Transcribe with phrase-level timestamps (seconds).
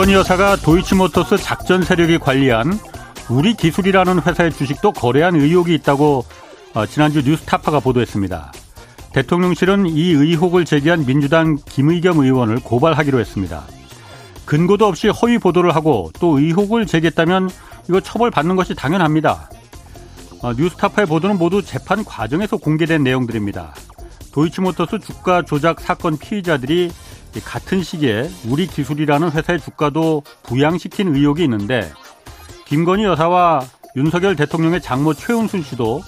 [0.00, 2.72] 김건희 여사가 도이치모터스 작전 세력이 관리한
[3.28, 6.24] 우리 기술이라는 회사의 주식도 거래한 의혹이 있다고
[6.72, 8.50] 어, 지난주 뉴스타파가 보도했습니다.
[9.12, 13.62] 대통령실은 이 의혹을 제기한 민주당 김의겸 의원을 고발하기로 했습니다.
[14.46, 17.50] 근거도 없이 허위 보도를 하고 또 의혹을 제기했다면
[17.90, 19.50] 이거 처벌받는 것이 당연합니다.
[20.40, 23.74] 어, 뉴스타파의 보도는 모두 재판 과정에서 공개된 내용들입니다.
[24.32, 26.90] 도이치모터스 주가 조작 사건 피의자들이
[27.38, 31.92] 같은 시기에 우리 기술이라는 회사의 주가도 부양시킨 의혹이 있는데
[32.66, 33.62] 김건희 여사와
[33.94, 36.02] 윤석열 대통령의 장모 최은순 씨도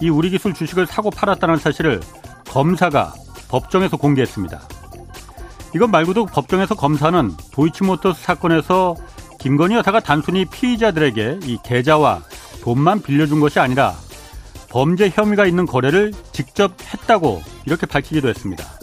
[0.00, 2.00] 이 우리 기술 주식을 사고 팔았다는 사실을
[2.48, 3.14] 검사가
[3.48, 4.60] 법정에서 공개했습니다.
[5.74, 8.96] 이것 말고도 법정에서 검사는 도이치모터스 사건에서
[9.38, 12.22] 김건희 여사가 단순히 피의자들에게 이 계좌와
[12.62, 13.94] 돈만 빌려준 것이 아니라
[14.70, 18.77] 범죄 혐의가 있는 거래를 직접 했다고 이렇게 밝히기도 했습니다.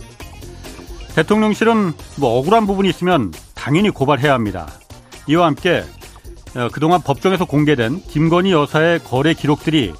[1.16, 4.67] 대통령실은 뭐 억울한 부분이 있으면 당연히 고발해야 합니다.
[5.27, 5.83] 이와 함께
[6.55, 9.93] 어, 그동안 법정에서 공개된 김건희 여사의 거래 기록들이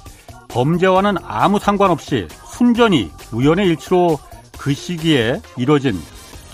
[0.48, 4.18] 범죄와는 아무 상관없이 순전히 우연의 일치로
[4.58, 6.00] 그 시기에 이뤄진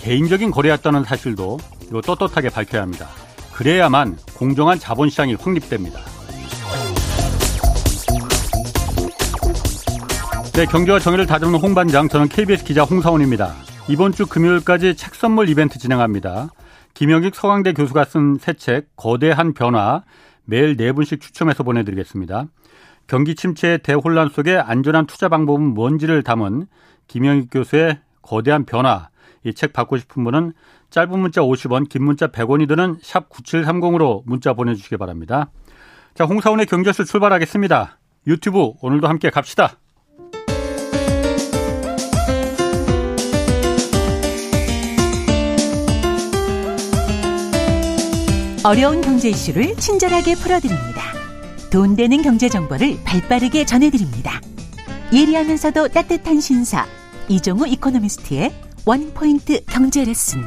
[0.01, 1.57] 개인적인 거래였다는 사실도
[2.03, 3.07] 떳떳하게 밝혀야 합니다.
[3.53, 5.99] 그래야만 공정한 자본시장이 확립됩니다.
[10.53, 13.55] 네, 경제와 정의를 다듬는 홍반장, 저는 KBS 기자 홍사원입니다.
[13.89, 16.49] 이번 주 금요일까지 책 선물 이벤트 진행합니다.
[16.93, 20.03] 김영익 서강대 교수가 쓴 새 책 거대한 변화
[20.45, 22.45] 매일 네 분씩 추첨해서 보내드리겠습니다.
[23.07, 26.67] 경기 침체의 대혼란 속에 안전한 투자 방법은 뭔지를 담은
[27.07, 29.09] 김영익 교수의 거대한 변화
[29.45, 30.53] 이 책 받고 싶은 분은
[30.89, 35.51] 짧은 문자 50원, 긴 문자 100원이 드는 샵 9730으로 문자 보내주시기 바랍니다.
[36.13, 37.97] 자, 홍사원의 경제수 출발하겠습니다.
[38.27, 39.73] 유튜브 오늘도 함께 갑시다.
[48.65, 51.01] 어려운 경제 이슈를 친절하게 풀어드립니다.
[51.69, 54.39] 돈 되는 경제 정보를 발빠르게 전해드립니다.
[55.11, 56.85] 예리하면서도 따뜻한 신사
[57.27, 58.53] 이종우 이코노미스트의
[58.85, 60.41] 원포인트 경제 레슨.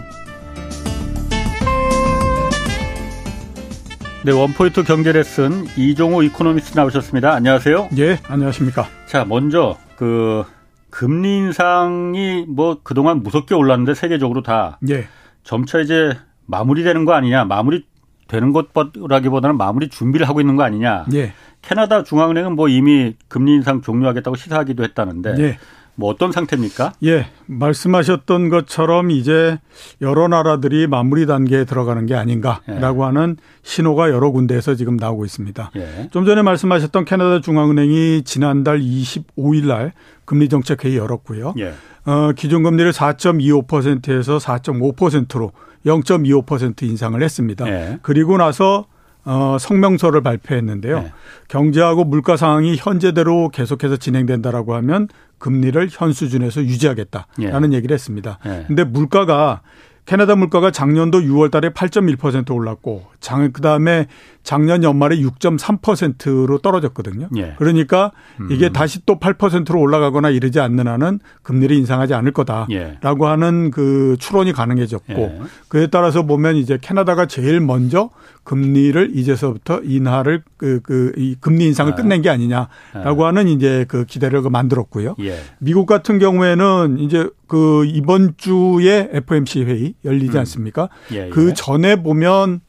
[4.25, 7.35] 네, 원포인트 경제 레슨 이종호 이코노미스트 나오셨습니다.
[7.35, 7.91] 안녕하세요.
[7.99, 8.89] 예, 안녕하십니까.
[9.05, 10.43] 자, 먼저 그
[10.89, 15.07] 금리 인상이 뭐 그동안 무섭게 올랐는데 세계적으로 다 예.
[15.45, 16.17] 점차 이제
[16.47, 17.45] 마무리되는 거 아니냐.
[17.45, 17.85] 마무리
[18.29, 21.07] 되는 것라기보다는 마무리 준비를 하고 있는 거 아니냐.
[21.15, 21.33] 예.
[21.63, 25.59] 캐나다 중앙은행은 뭐 이미 금리 인상 종료하겠다고 시사하기도 했다는데 예.
[25.97, 26.93] 뭐 어떤 상태입니까?
[27.05, 29.59] 예, 말씀하셨던 것처럼 이제
[30.01, 33.07] 여러 나라들이 마무리 단계에 들어가는 게 아닌가라고 예.
[33.07, 35.71] 하는 신호가 여러 군데에서 지금 나오고 있습니다.
[35.77, 36.09] 예.
[36.13, 39.93] 좀 전에 말씀하셨던 캐나다 중앙은행이 지난달 25일 날
[40.25, 41.55] 금리 정책 회의 열었고요.
[41.59, 41.73] 예.
[42.05, 45.53] 어, 기준 금리를 4.25%에서 4.5%로
[45.85, 47.65] 0.25% 인상을 했습니다.
[47.65, 47.99] 네.
[48.03, 48.87] 그리고 나서
[49.27, 51.01] 어, 성명서를 발표했는데요.
[51.01, 51.13] 네.
[51.49, 57.77] 경제하고 물가 상황이 현재대로 계속해서 진행된다라고 하면 금리를 현 수준에서 유지하겠다라는 네.
[57.77, 58.39] 얘기를 했습니다.
[58.45, 58.65] 네.
[58.69, 59.63] 근데 물가가
[60.07, 64.07] 캐나다 물가가 작년도 6월 달에 8.1% 올랐고 장 그 다음에
[64.43, 67.29] 작년 연말에 6.3%로 떨어졌거든요.
[67.37, 67.55] 예.
[67.59, 68.13] 그러니까
[68.51, 68.73] 이게 음.
[68.73, 73.29] 다시 또 8%로 올라가거나 이러지 않는 한은 금리를 인상하지 않을 거다라고 예.
[73.29, 75.41] 하는 그 추론이 가능해졌고 예.
[75.69, 78.11] 그에 따라서 보면 이제 캐나다가 제일 먼저
[78.45, 81.97] 금리를 이제서부터 인하를 그, 그, 이 금리 인상을 아.
[81.97, 83.29] 끝낸 게 아니냐라고 아.
[83.29, 85.17] 하는 이제 그 기대를 그 만들었고요.
[85.21, 85.41] 예.
[85.59, 90.41] 미국 같은 경우에는 이제 그 이번 주에 FOMC 회의 열리지 음.
[90.41, 90.89] 않습니까?
[91.13, 92.61] 예, 그 전에 보면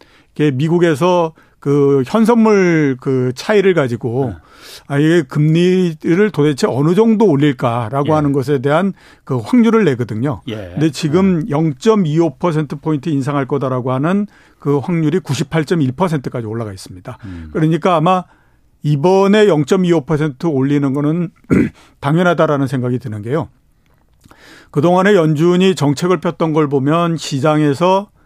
[0.43, 4.37] 미국에서 그 현선물 그 차이를 가지고 네.
[4.87, 8.11] 아 이게 금리를 도대체 어느 정도 올릴까라고 예.
[8.11, 8.93] 하는 것에 대한
[9.23, 10.41] 그 확률을 내거든요.
[10.47, 10.55] 예.
[10.73, 11.51] 근데 지금 네.
[11.51, 14.27] 0.25% 포인트 인상할 거다라고 하는
[14.59, 17.17] 그 확률이 98.1%까지 올라가 있습니다.
[17.25, 17.49] 음.
[17.51, 18.23] 그러니까 아마
[18.83, 21.31] 이번에 0.25% 올리는 거는
[21.99, 23.49] 당연하다라는 생각이 드는 게요.
[24.71, 28.16] 그동안에 연준이 정책을 폈던 걸 보면 시장에서 어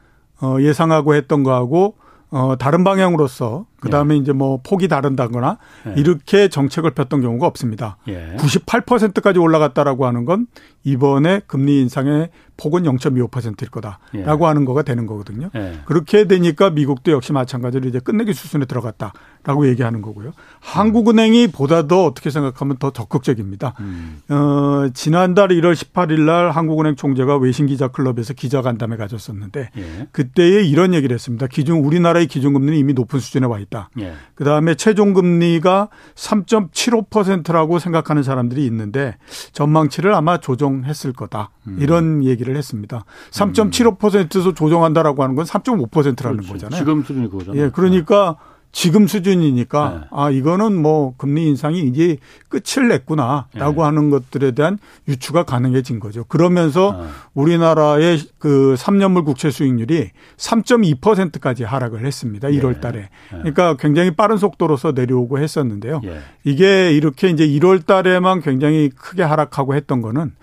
[0.60, 1.96] 예상하고 했던 거하고
[2.30, 4.19] 어, 다른 방향으로서 그 다음에 예.
[4.19, 5.57] 이제 뭐 폭이 다른다거나
[5.88, 5.94] 예.
[5.98, 7.98] 이렇게 정책을 폈던 경우가 없습니다.
[8.07, 8.38] 예.
[8.38, 10.48] 98%까지 올라갔다라고 하는 건
[10.83, 14.48] 이번에 금리 인상의 폭은 0.25%일 거다라고 예.
[14.48, 15.50] 하는 거가 되는 거거든요.
[15.56, 15.80] 예.
[15.86, 20.34] 그렇게 되니까 미국도 역시 마찬가지로 이제 끝내기 수순에 들어갔다라고 얘기하는 거고요.
[20.60, 23.74] 한국은행이 보다 더 어떻게 생각하면 더 적극적입니다.
[23.80, 24.22] 음.
[24.30, 30.07] 어, 지난달 1월 18일 날 한국은행 총재가 외신 기자 클럽에서 기자 간담회 가졌었는데 예.
[30.12, 31.48] 그때에 이런 얘기를 했습니다.
[31.48, 33.71] 기준 우리나라의 기준금리는 이미 높은 수준에 와 있다.
[33.72, 33.90] 있다.
[34.00, 34.14] 예.
[34.36, 39.18] 그다음에 최종 금리가 3.75%라고 생각하는 사람들이 있는데
[39.54, 41.50] 전망치를 아마 조정했을 거다.
[41.68, 41.78] 음.
[41.80, 43.06] 이런 얘기를 했습니다.
[43.32, 46.52] 3.75%에서 조정한다라고 하는 건 3.5%라는 그렇지.
[46.52, 46.80] 거잖아요.
[46.80, 47.64] 지금 수준이 그거잖아요.
[47.64, 48.36] 예, 그러니까
[48.72, 50.08] 지금 수준이니까 네.
[50.12, 53.82] 아 이거는 뭐 금리 인상이 이제 끝을 냈구나라고 네.
[53.82, 56.24] 하는 것들에 대한 유추가 가능해진 거죠.
[56.26, 57.08] 그러면서 네.
[57.34, 62.48] 우리나라의 그 3년물 국채 수익률이 3.2%까지 하락을 했습니다.
[62.48, 63.10] 1월 달에.
[63.30, 66.02] 그러니까 굉장히 빠른 속도로서 내려오고 했었는데요.
[66.44, 70.34] 이게 이렇게 이제 1월 달에만 굉장히 크게 하락하고 했던 거는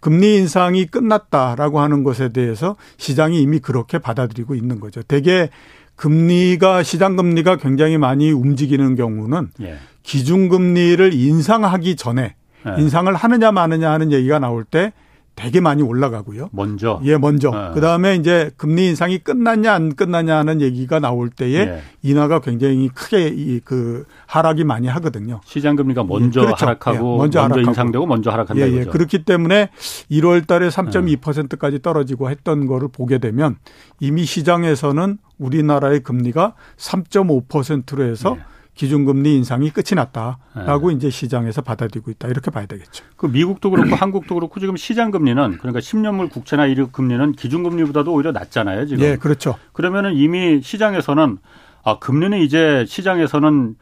[0.00, 5.02] 금리 인상이 끝났다라고 하는 것에 대해서 시장이 이미 그렇게 받아들이고 있는 거죠.
[5.02, 5.50] 대개
[5.96, 9.76] 금리가 시장 금리가 굉장히 많이 움직이는 경우는 예.
[10.02, 12.34] 기준 금리를 인상하기 전에
[12.66, 12.80] 예.
[12.80, 14.92] 인상을 하느냐 마느냐 하는 얘기가 나올 때
[15.34, 16.48] 되게 많이 올라가고요.
[16.50, 16.98] 먼저.
[17.04, 17.50] 예, 먼저.
[17.50, 17.74] 네.
[17.74, 21.82] 그다음에 이제 금리 인상이 끝났냐 안 끝났냐 하는 얘기가 나올 때에 네.
[22.02, 25.42] 인하가 굉장히 크게 이 그 하락이 많이 하거든요.
[25.44, 26.64] 시장 금리가 먼저 예, 그렇죠.
[26.64, 27.60] 하락하고 예, 먼저, 먼저 하락하고.
[27.68, 28.84] 인상되고 먼저 하락한다 예, 예.
[28.84, 29.68] 그렇기 때문에
[30.10, 33.56] 1월 달에 3.2%까지 떨어지고 했던 거를 보게 되면
[34.00, 38.42] 이미 시장에서는 우리나라의 금리가 3.5%로 해서 네.
[38.74, 40.96] 기준금리 인상이 끝이 났다라고 네.
[40.96, 43.04] 이제 시장에서 받아들이고 있다 이렇게 봐야 되겠죠.
[43.16, 48.32] 그 미국도 그렇고 한국도 그렇고 지금 시장 금리는 그러니까 10년물 국채나 이륙 금리는 기준금리보다도 오히려
[48.32, 49.02] 낮잖아요 지금.
[49.02, 49.56] 네, 그렇죠.
[49.72, 51.38] 그러면은 이미 시장에서는
[51.84, 53.76] 아 금리는 이제 시장에서는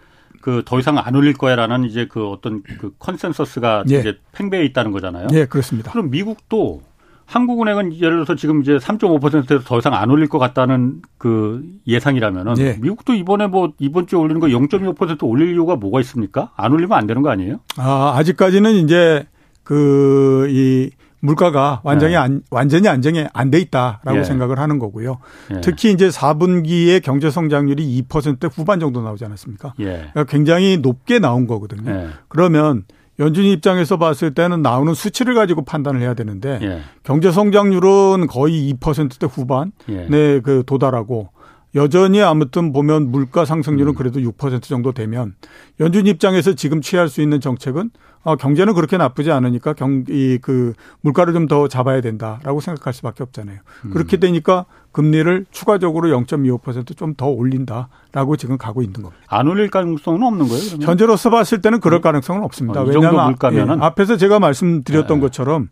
[0.44, 4.00] 그 더 이상 안 올릴 거야라는 이제 그 어떤 그 컨센서스가 네.
[4.00, 5.28] 이제 팽배해 있다는 거잖아요.
[5.28, 5.90] 네, 그렇습니다.
[5.90, 6.82] 그럼 미국도
[7.26, 12.78] 한국은행은 예를 들어서 지금 이제 3.5%에서 더 이상 안 올릴 것 같다는 그 예상이라면은 네.
[12.80, 16.50] 미국도 이번에 뭐 이번 주에 올리는 거 0.25% 올릴 이유가 뭐가 있습니까?
[16.56, 17.56] 안 올리면 안 되는 거 아니에요?
[17.78, 19.26] 아, 아직까지는 이제
[19.62, 20.90] 그 이
[21.24, 22.18] 물가가 완전히 네.
[22.18, 24.24] 안, 완전히 안정이 안 돼 있다라고 예.
[24.24, 25.18] 생각을 하는 거고요.
[25.54, 25.60] 예.
[25.62, 29.72] 특히 이제 4분기에 경제 성장률이 2% 후반 정도 나오지 않았습니까?
[29.80, 29.84] 예.
[30.12, 31.90] 그러니까 굉장히 높게 나온 거거든요.
[31.90, 32.08] 예.
[32.28, 32.82] 그러면
[33.18, 36.80] 연준이 입장에서 봤을 때는 나오는 수치를 가지고 판단을 해야 되는데 예.
[37.02, 40.40] 경제 성장률은 거의 2%대 후반에 예.
[40.42, 41.28] 그 도달하고
[41.74, 43.94] 여전히 아무튼 보면 물가 상승률은 음.
[43.94, 45.34] 그래도 6% 정도 되면
[45.80, 47.90] 연준 입장에서 지금 취할 수 있는 정책은
[48.22, 50.72] 어, 경제는 그렇게 나쁘지 않으니까 경, 이, 그,
[51.02, 53.58] 물가를 좀 더 잡아야 된다라고 생각할 수 밖에 없잖아요.
[53.84, 53.90] 음.
[53.90, 59.22] 그렇게 되니까 금리를 추가적으로 0.25%좀 더 올린다라고 지금 가고 있는 겁니다.
[59.28, 60.62] 안 올릴 가능성은 없는 거예요?
[60.68, 60.88] 그러면?
[60.88, 62.00] 현재로서 봤을 때는 그럴 음.
[62.00, 62.80] 가능성은 없습니다.
[62.80, 63.36] 어, 왜냐하면?
[63.52, 65.20] 예, 앞에서 제가 말씀드렸던 네.
[65.20, 65.68] 것처럼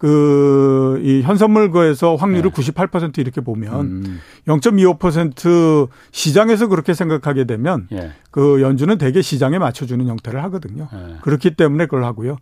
[0.00, 2.62] 그, 이 현선물거에서 확률을 네.
[2.72, 4.20] 98% 이렇게 보면 음.
[4.48, 8.12] 0.25% 시장에서 그렇게 생각하게 되면 예.
[8.30, 10.88] 그 연준은 대개 시장에 맞춰주는 형태를 하거든요.
[10.92, 11.16] 예.
[11.20, 12.38] 그렇기 때문에 그걸 하고요.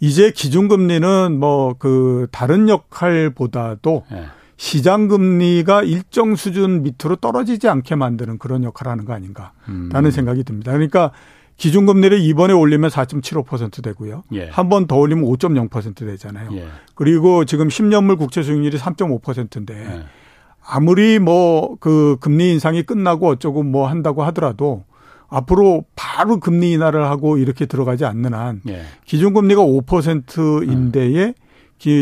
[0.00, 4.26] 이제 기준금리는 뭐 그 다른 역할보다도 예.
[4.56, 10.10] 시장 금리가 일정 수준 밑으로 떨어지지 않게 만드는 그런 역할을 하는 거 아닌가라는 음.
[10.10, 10.72] 생각이 듭니다.
[10.72, 11.12] 그러니까
[11.60, 14.22] 기준금리를 이번에 올리면 4.75% 되고요.
[14.32, 14.48] 예.
[14.48, 16.48] 한번 더 올리면 5.0% 되잖아요.
[16.54, 16.66] 예.
[16.94, 20.04] 그리고 지금 10년물 국채 수익률이 3.5%인데 예.
[20.66, 24.84] 아무리 뭐 그 금리 인상이 끝나고 어쩌고 뭐 한다고 하더라도
[25.28, 28.82] 앞으로 바로 금리 인하를 하고 이렇게 들어가지 않는 한 예.
[29.04, 31.34] 기준금리가 5%인데에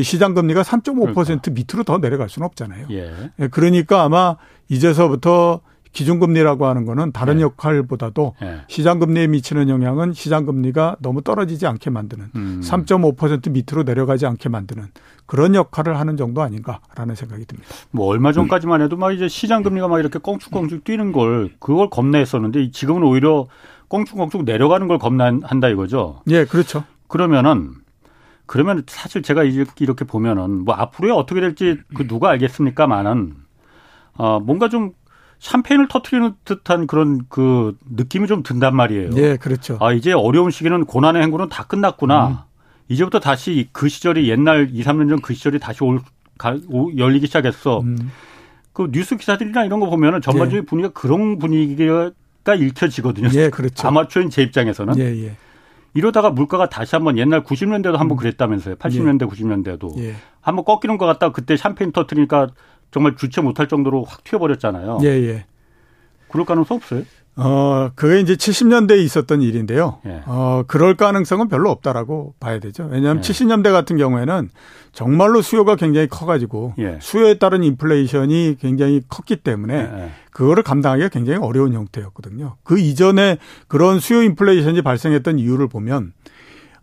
[0.05, 1.51] 시장 금리가 3.5% 그러니까.
[1.51, 2.87] 밑으로 더 내려갈 수는 없잖아요.
[2.91, 3.13] 예.
[3.41, 3.49] 예.
[3.49, 4.37] 그러니까 아마
[4.69, 5.63] 이제서부터
[5.93, 7.43] 기준금리라고 하는 거는 다른 네.
[7.43, 8.61] 역할보다도 네.
[8.69, 12.61] 시장금리에 미치는 영향은 시장금리가 너무 떨어지지 않게 만드는 음.
[12.63, 14.89] 3.5% 밑으로 내려가지 않게 만드는
[15.27, 17.69] 그런 역할을 하는 정도 아닌가라는 생각이 듭니다.
[17.91, 23.03] 뭐 얼마 전까지만 해도 막 이제 시장금리가 막 이렇게 껑충껑충 뛰는 걸 그걸 겁내했었는데 지금은
[23.03, 23.47] 오히려
[23.89, 26.23] 껑충껑충 내려가는 걸 겁난다 이거죠.
[26.29, 26.85] 예, 그렇죠.
[27.09, 27.73] 그러면은
[28.47, 33.35] 그러면 사실 제가 이렇게 보면은 뭐 앞으로에 어떻게 될지 그 누가 알겠습니까만은
[34.15, 34.93] 어 뭔가 좀
[35.41, 39.11] 샴페인을 터트리는 듯한 그런 그 느낌이 좀 든단 말이에요.
[39.11, 39.79] 네, 그렇죠.
[39.81, 42.29] 아, 이제 어려운 시기는 고난의 행군은 다 끝났구나.
[42.29, 42.37] 음.
[42.89, 46.01] 이제부터 다시 그 시절이 옛날 2, 3년 전 그 시절이 다시 올,
[46.39, 47.81] 가, 오, 열리기 시작했어.
[47.81, 48.11] 음.
[48.73, 50.67] 그 뉴스 기사들이나 이런 거 보면은 전반적인 예.
[50.67, 52.11] 분위기가 그런 분위기가
[52.57, 53.29] 읽혀지거든요.
[53.35, 53.87] 예, 그렇죠.
[53.89, 54.99] 아마추어인 제 입장에서는.
[54.99, 55.37] 예, 예.
[55.95, 58.17] 이러다가 물가가 다시 한번 옛날 90년대도 한번 음.
[58.17, 58.77] 그랬다면서요.
[58.77, 59.27] 80년대, 예.
[59.27, 59.99] 90년대도.
[59.99, 60.15] 예.
[60.41, 61.33] 한번 꺾이는 것 같다.
[61.33, 62.49] 그때 샴페인 터트리니까
[62.91, 64.99] 정말 주체 못할 정도로 확 튀어버렸잖아요.
[65.03, 65.45] 예, 예.
[66.29, 67.03] 그럴 가능성 없어요?
[67.41, 70.01] 어, 그게 이제 70년대에 있었던 일인데요.
[70.07, 70.23] 예.
[70.27, 72.89] 어, 그럴 가능성은 별로 없다라고 봐야 되죠.
[72.91, 73.29] 왜냐하면 예.
[73.29, 74.51] 70년대 같은 경우에는
[74.93, 76.99] 정말로 수요가 굉장히 커가지고 예.
[77.01, 80.11] 수요에 따른 인플레이션이 굉장히 컸기 때문에 예, 예.
[80.33, 82.57] 그거를 감당하기가 굉장히 어려운 형태였거든요.
[82.65, 86.13] 그 이전에 그런 수요 인플레이션이 발생했던 이유를 보면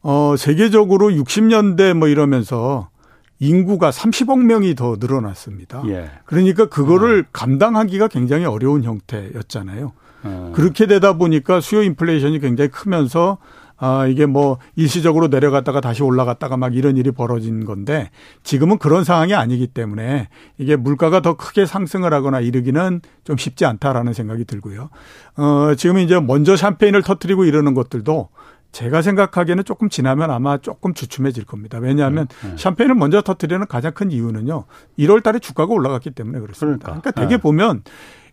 [0.03, 2.89] 어, 세계적으로 60년대 뭐 이러면서
[3.39, 5.83] 인구가 30억 명이 더 늘어났습니다.
[5.87, 6.09] 예.
[6.25, 7.23] 그러니까 그거를 음.
[7.33, 9.93] 감당하기가 굉장히 어려운 형태였잖아요.
[10.25, 10.51] 음.
[10.53, 13.37] 그렇게 되다 보니까 수요 인플레이션이 굉장히 크면서
[13.77, 18.09] 아, 이게 뭐 일시적으로 내려갔다가 다시 올라갔다가 막 이런 일이 벌어진 건데
[18.43, 24.13] 지금은 그런 상황이 아니기 때문에 이게 물가가 더 크게 상승을 하거나 이르기는 좀 쉽지 않다라는
[24.13, 24.89] 생각이 들고요.
[25.35, 28.29] 어, 지금 이제 먼저 샴페인을 터트리고 이러는 것들도
[28.75, 31.77] 제가 생각하기에는 조금 지나면 아마 조금 주춤해질 겁니다.
[31.77, 32.55] 왜냐하면 네, 네.
[32.57, 34.65] 샴페인을 먼저 터트리는 가장 큰 이유는요.
[34.99, 36.87] 1월 달에 주가가 올라갔기 때문에 그렇습니다.
[36.87, 37.41] 그러니까, 그러니까 되게 네.
[37.41, 37.83] 보면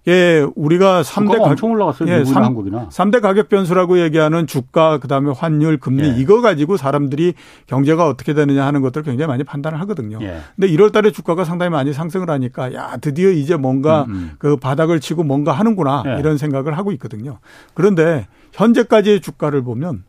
[0.09, 2.09] 예, 우리가 3대 가격 엄청 올라갔어요.
[2.09, 2.89] 예, 3, 한국이나.
[2.89, 6.17] 3대 가격 변수라고 얘기하는 주가 그다음에 환율, 금리 예.
[6.19, 7.35] 이거 가지고 사람들이
[7.69, 10.19] 경제가 어떻게 되느냐 하는 것들을 굉장히 많이 판단을 하거든요.
[10.23, 10.41] 예.
[10.57, 14.31] 근데 1월 달에 주가가 상당히 많이 상승을 하니까 야, 드디어 이제 뭔가 음, 음.
[14.41, 16.19] 그 바닥을 치고 뭔가 하는구나 예.
[16.19, 17.39] 이런 생각을 하고 있거든요.
[17.75, 20.03] 그런데 현재까지의 주가를 보면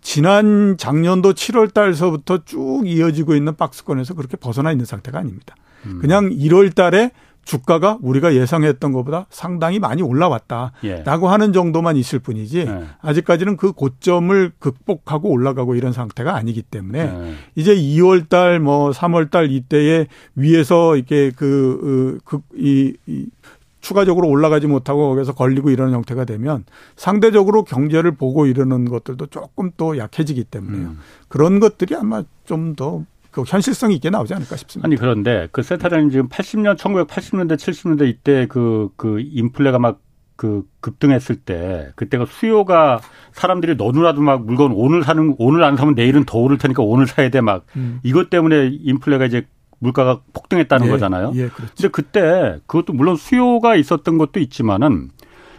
[0.00, 5.54] 지난 작년도 7월 달서부터 쭉 이어지고 있는 박스권에서 그렇게 벗어나 있는 상태가 아닙니다.
[5.86, 5.98] 음.
[6.00, 7.10] 그냥 1월 달에
[7.46, 11.30] 주가가 우리가 예상했던 것보다 상당히 많이 올라왔다라고 예.
[11.30, 12.84] 하는 정도만 있을 뿐이지 예.
[13.00, 17.34] 아직까지는 그 고점을 극복하고 올라가고 이런 상태가 아니기 때문에 예.
[17.54, 23.26] 이제 2월 달 뭐 3월 달 이때에 위에서 이렇게 그, 그, 이, 이
[23.86, 26.64] 추가적으로 올라가지 못하고 거기서 걸리고 이런 형태가 되면
[26.96, 30.88] 상대적으로 경제를 보고 이러는 것들도 조금 또 약해지기 때문에요.
[30.88, 30.98] 음.
[31.28, 34.86] 그런 것들이 아마 좀더 그 현실성 있게 나오지 않을까 싶습니다.
[34.86, 40.00] 아니 그런데 그 세타라는 지금 80년 1980년대 70년대 이때 그그 그 인플레가 막
[40.36, 43.00] 그 급등했을 때 그때가 수요가
[43.32, 47.30] 사람들이 너무나도 막 물건 오늘 사는 오늘 안 사면 내일은 더 오를 테니까 오늘 사야
[47.30, 48.00] 돼막 음.
[48.02, 49.46] 이것 때문에 인플레가 이제
[49.78, 51.32] 물가가 폭등했다는 예, 거잖아요.
[51.34, 51.74] 예, 그렇죠.
[51.74, 55.10] 근데 그때 그것도 물론 수요가 있었던 것도 있지만은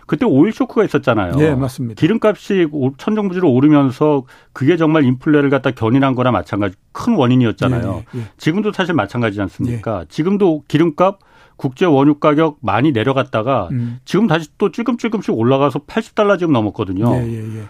[0.08, 1.36] 그때 오일 쇼크가 있었잖아요.
[1.36, 2.00] 네, 맞습니다.
[2.00, 8.04] 기름값이 천정부지로 오르면서 그게 정말 인플레를 갖다 견인한 거나 마찬가지 큰 원인이었잖아요.
[8.14, 10.06] 네, 네, 지금도 사실 마찬가지지 않습니까?
[10.08, 11.20] 지금도 기름값
[11.58, 14.00] 국제 원유 가격 많이 내려갔다가 음.
[14.06, 17.14] 지금 다시 또 찔끔찔끔씩 올라가서 80달러 지금 넘었거든요.
[17.16, 17.64] 예, 예, 예.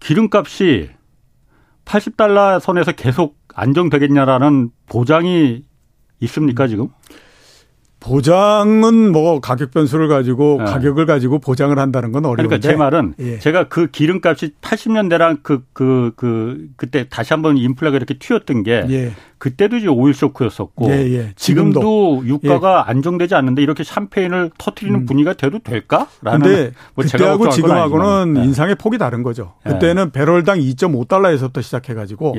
[0.00, 0.90] 기름값이
[1.86, 5.62] 80달러 선에서 계속 안정되겠냐라는 보장이
[6.20, 6.68] 있습니까 음.
[6.68, 6.88] 지금?
[7.98, 10.64] 보장은 뭐 가격 변수를 가지고 네.
[10.66, 12.46] 가격을 가지고 보장을 한다는 건 어려운데.
[12.46, 13.38] 그러니까 제 말은 예.
[13.38, 19.12] 제가 그 기름값이 80년대랑 그, 그, 그, 그때 다시 한번 인플레가 이렇게 튀었던 게 예.
[19.38, 21.32] 그때도 이제 오일 쇼크였었고 예, 예.
[21.36, 22.90] 지금도, 지금도 유가가 예.
[22.90, 25.06] 안정되지 않는데 이렇게 샴페인을 터트리는 음.
[25.06, 26.08] 분위기가 돼도 될까?
[26.22, 28.44] 라는 뭐 그때하고 지금하고는 네.
[28.44, 29.54] 인상의 폭이 다른 거죠.
[29.66, 29.70] 예.
[29.70, 32.34] 그때는 배럴당 2.5달러에서부터 시작해 가지고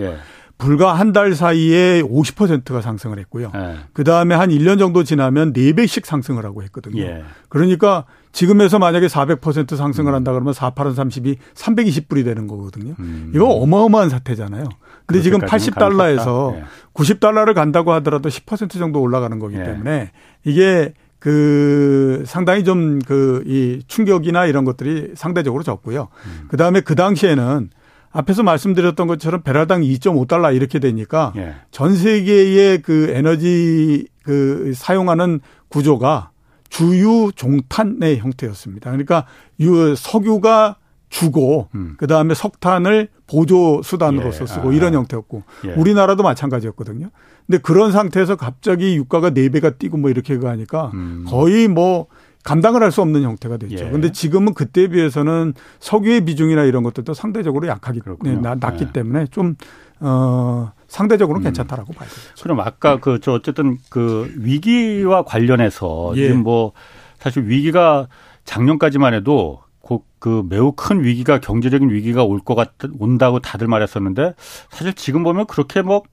[0.58, 3.52] 불과 한 달 사이에 50%가 상승을 했고요.
[3.54, 3.76] 네.
[3.94, 7.02] 그 다음에 한 1년 정도 지나면 4배씩 상승을 하고 했거든요.
[7.02, 7.24] 예.
[7.50, 10.16] 그러니까 지금에서 만약에 400% 상승을 음.
[10.16, 12.96] 한다 그러면 4, 8은 30이 320불이 되는 거거든요.
[13.00, 13.32] 음.
[13.34, 14.66] 이거 어마어마한 사태잖아요.
[15.08, 16.64] 근데 지금 80달러에서 예.
[16.94, 19.64] 90달러를 간다고 하더라도 10% 정도 올라가는 거기 예.
[19.64, 20.12] 때문에
[20.44, 26.10] 이게 그 상당히 좀 그 이 충격이나 이런 것들이 상대적으로 적고요.
[26.26, 26.46] 음.
[26.50, 27.70] 그 다음에 그 당시에는
[28.12, 31.56] 앞에서 말씀드렸던 것처럼 배럴당 2.5달러 이렇게 되니까 예.
[31.72, 36.32] 전 세계의 그 에너지 그 사용하는 구조가
[36.70, 38.92] 주유 종탄의 형태였습니다.
[38.92, 39.26] 그러니까
[39.60, 40.76] 유 석유가
[41.10, 41.96] 주고 음.
[41.98, 44.48] 그다음에 석탄을 보조 수단으로서 예.
[44.48, 44.74] 쓰고 아.
[44.74, 45.74] 이런 형태였고 예.
[45.74, 47.10] 우리나라도 마찬가지였거든요.
[47.46, 51.26] 근데 그런 상태에서 갑자기 유가가 4배가 뛰고 뭐 이렇게 가니까 음.
[51.28, 52.08] 거의 뭐
[52.44, 53.86] 감당을 할 수 없는 형태가 됐죠.
[53.86, 54.12] 그런데 예.
[54.12, 58.92] 지금은 그때에 비해서는 석유의 비중이나 이런 것들도 상대적으로 약하기 네, 낮기 예.
[58.94, 59.56] 때문에 좀
[60.00, 61.44] 어, 상대적으로 는 음.
[61.46, 62.22] 괜찮다라고 봐야 되죠.
[62.44, 66.28] 그럼 아까 그 저 어쨌든 그 위기와 관련해서 예.
[66.28, 66.72] 지금 뭐
[67.20, 68.08] 사실 위기가
[68.46, 74.34] 작년까지만 해도 그, 그 매우 큰 위기가 경제적인 위기가 올 것 같, 온다고 다들 말했었는데
[74.70, 76.04] 사실 지금 보면 그렇게 뭐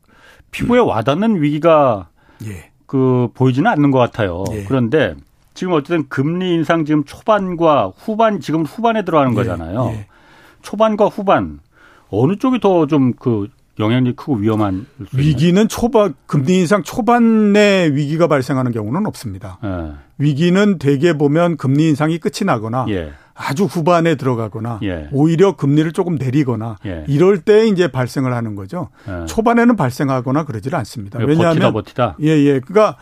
[0.50, 0.86] 피부에 음.
[0.86, 2.08] 와닿는 위기가
[2.46, 2.70] 예.
[2.86, 4.44] 그 보이지는 않는 것 같아요.
[4.52, 4.64] 예.
[4.64, 5.14] 그런데
[5.54, 9.86] 지금 어쨌든 금리 인상 지금 초반과 후반 지금 후반에 들어가는 예, 거잖아요.
[9.92, 10.06] 예.
[10.62, 11.60] 초반과 후반
[12.10, 18.72] 어느 쪽이 더 좀 그 영향력이 크고 위험한 위기는 초반 금리 인상 초반에 위기가 발생하는
[18.72, 19.58] 경우는 없습니다.
[19.64, 19.94] 예.
[20.18, 23.12] 위기는 대개 보면 금리 인상이 끝이 나거나 예.
[23.34, 25.08] 아주 후반에 들어가거나 예.
[25.10, 27.04] 오히려 금리를 조금 내리거나 예.
[27.08, 28.90] 이럴 때 이제 발생을 하는 거죠.
[29.26, 31.18] 초반에는 발생하거나 그러지를 않습니다.
[31.18, 32.16] 왜냐하면 버티다 버티다.
[32.22, 32.60] 예, 예.
[32.60, 32.96] 그러니까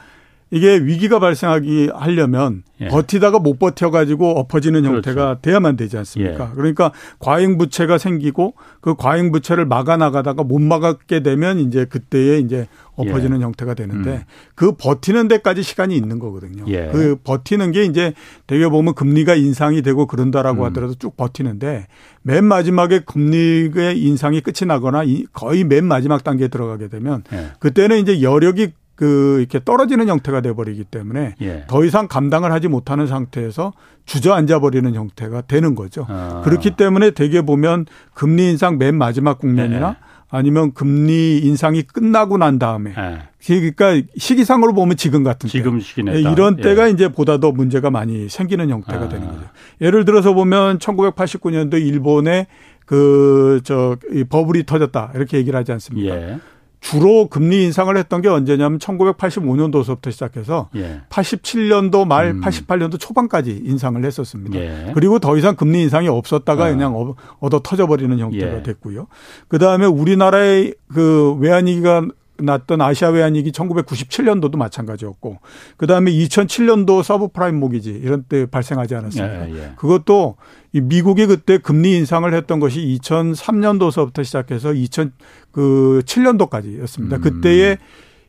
[0.52, 2.88] 이게 위기가 발생하기 하려면 예.
[2.88, 4.96] 버티다가 못 버텨가지고 엎어지는 그렇죠.
[4.96, 6.50] 형태가 돼야만 되지 않습니까?
[6.50, 6.54] 예.
[6.54, 12.68] 그러니까 과잉 부채가 생기고 그 과잉 부채를 막아 나가다가 못 막았게 되면 이제 그때에 이제
[12.96, 13.44] 엎어지는 예.
[13.44, 14.22] 형태가 되는데 음.
[14.54, 16.64] 그 버티는 데까지 시간이 있는 거거든요.
[16.68, 16.90] 예.
[16.92, 18.12] 그 버티는 게 이제
[18.46, 20.66] 되게 보면 금리가 인상이 되고 그런다라고 음.
[20.66, 21.86] 하더라도 쭉 버티는데
[22.20, 27.52] 맨 마지막에 금리의 인상이 끝이 나거나 거의 맨 마지막 단계에 들어가게 되면 예.
[27.58, 31.64] 그때는 이제 여력이 그 이렇게 떨어지는 형태가 돼 버리기 때문에 예.
[31.66, 33.72] 더 이상 감당을 하지 못하는 상태에서
[34.04, 36.06] 주저앉아 버리는 형태가 되는 거죠.
[36.08, 36.42] 아.
[36.44, 39.96] 그렇기 때문에 대개 보면 금리 인상 맨 마지막 국면이나 네.
[40.28, 43.18] 아니면 금리 인상이 끝나고 난 다음에 네.
[43.44, 46.90] 그러니까 시기상으로 보면 지금 같은 지금 시기네 이런 때가 예.
[46.90, 49.08] 이제 보다 더 문제가 많이 생기는 형태가 아.
[49.08, 49.42] 되는 거죠.
[49.80, 52.46] 예를 들어서 보면 1989년도 일본의
[52.86, 53.96] 그저
[54.28, 56.14] 버블이 터졌다 이렇게 얘기를 하지 않습니까?
[56.14, 56.38] 예.
[56.82, 61.00] 주로 금리 인상을 했던 게 언제냐면 1985년도서부터 시작해서 예.
[61.08, 62.40] 87년도 말 음.
[62.40, 64.58] 88년도 초반까지 인상을 했었습니다.
[64.58, 64.90] 예.
[64.92, 66.70] 그리고 더 이상 금리 인상이 없었다가 아.
[66.70, 68.62] 그냥 얻어 터져버리는 형태가 예.
[68.64, 69.06] 됐고요.
[69.46, 72.08] 그 다음에 우리나라의 그 외환위기가
[72.42, 75.38] 났던 아시아 외환위기 1997년도도 마찬가지였고
[75.76, 79.50] 그다음에 2007년도 서브프라임 모기지 이런 때 발생하지 않았습니까?
[79.50, 79.72] 예, 예.
[79.76, 80.36] 그것도
[80.72, 87.12] 미국이 그때 금리 인상을 했던 것이 2003년도서부터 시작해서 2007년도까지였습니다.
[87.12, 87.20] 음.
[87.20, 87.76] 그때에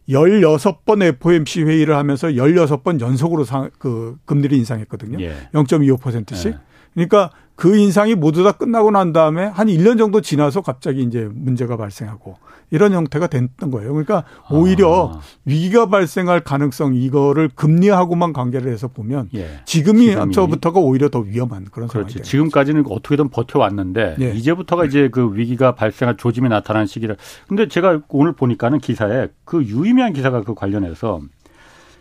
[0.09, 5.21] 16번 FOMC 회의를 하면서 16번 연속으로 상, 그 금리를 인상했거든요.
[5.21, 5.33] 예.
[5.53, 6.53] 0.25%씩.
[6.53, 6.57] 예.
[6.93, 11.77] 그러니까 그 인상이 모두 다 끝나고 난 다음에 한 1년 정도 지나서 갑자기 이제 문제가
[11.77, 12.35] 발생하고
[12.71, 13.91] 이런 형태가 됐던 거예요.
[13.91, 15.21] 그러니까 오히려 아.
[15.45, 19.61] 위기가 발생할 가능성 이거를 금리하고만 관계를 해서 보면 예.
[19.65, 24.31] 지금이부터가 오히려 더 위험한 그런 상황이 죠 지금까지는 어떻게든 버텨왔는데 예.
[24.31, 27.15] 이제부터가 이제 그 위기가 발생할 조짐이 나타나는 시기를
[27.47, 31.21] 근데 제가 오늘 보니까는 기사에 그 유의미한 기사가 그 관련해서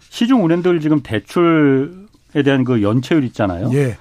[0.08, 3.70] 시중 은행들 지금 대출에 대한 그 연체율 있잖아요.
[3.74, 3.98] 예.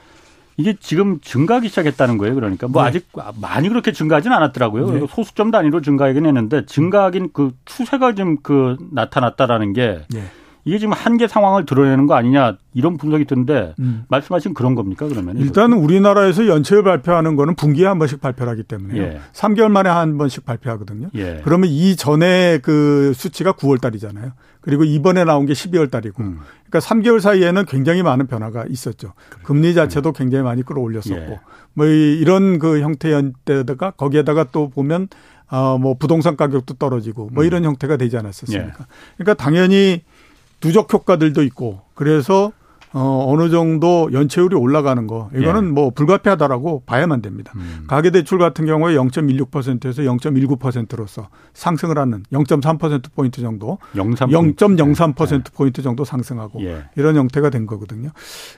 [0.57, 2.35] 이게 지금 증가하기 시작했다는 거예요.
[2.35, 2.89] 그러니까 뭐 네.
[2.89, 3.07] 아직
[3.39, 4.91] 많이 그렇게 증가하지는 않았더라고요.
[4.91, 5.07] 네.
[5.09, 10.23] 소수점 단위로 증가하긴 했는데 증가하긴 그 추세가 좀그 나타났다라는 게 네.
[10.63, 14.03] 이게 지금 한계 상황을 드러내는 거 아니냐 이런 분석이 드는데 음.
[14.09, 15.37] 말씀하신 그런 겁니까 그러면?
[15.37, 19.19] 일단은 우리나라에서 연체율 발표하는 거는 분기에 한 번씩 발표를 하기 때문에 예.
[19.33, 21.09] 3개월 만에 한 번씩 발표하거든요.
[21.15, 21.41] 예.
[21.43, 24.31] 그러면 이 전에 그 수치가 9월 달이잖아요.
[24.61, 26.21] 그리고 이번에 나온 게 12월 달이고.
[26.21, 26.39] 음.
[26.69, 29.13] 그러니까 3개월 사이에는 굉장히 많은 변화가 있었죠.
[29.29, 29.41] 그래.
[29.43, 31.15] 금리 자체도 굉장히 많이 끌어올렸었고.
[31.15, 31.39] 예.
[31.73, 35.07] 뭐 이런 그 형태였다가 거기에다가 또 보면
[35.47, 37.47] 어뭐 부동산 가격도 떨어지고 뭐 음.
[37.47, 38.77] 이런 형태가 되지 않았었습니까?
[38.79, 38.85] 예.
[39.17, 40.03] 그러니까 당연히
[40.61, 42.51] 누적 효과들도 있고 그래서
[42.93, 45.71] 어, 어느 정도 연체율이 올라가는 거 이거는 예.
[45.71, 47.53] 뭐 불가피하다라고 봐야만 됩니다.
[47.55, 47.85] 음.
[47.87, 55.43] 가계대출 같은 경우에 0.16%에서 0.19%로서 상승을 하는 0.3% 포인트 정도, 0.03% 예.
[55.55, 56.83] 포인트 정도 상승하고 예.
[56.97, 58.09] 이런 형태가 된 거거든요.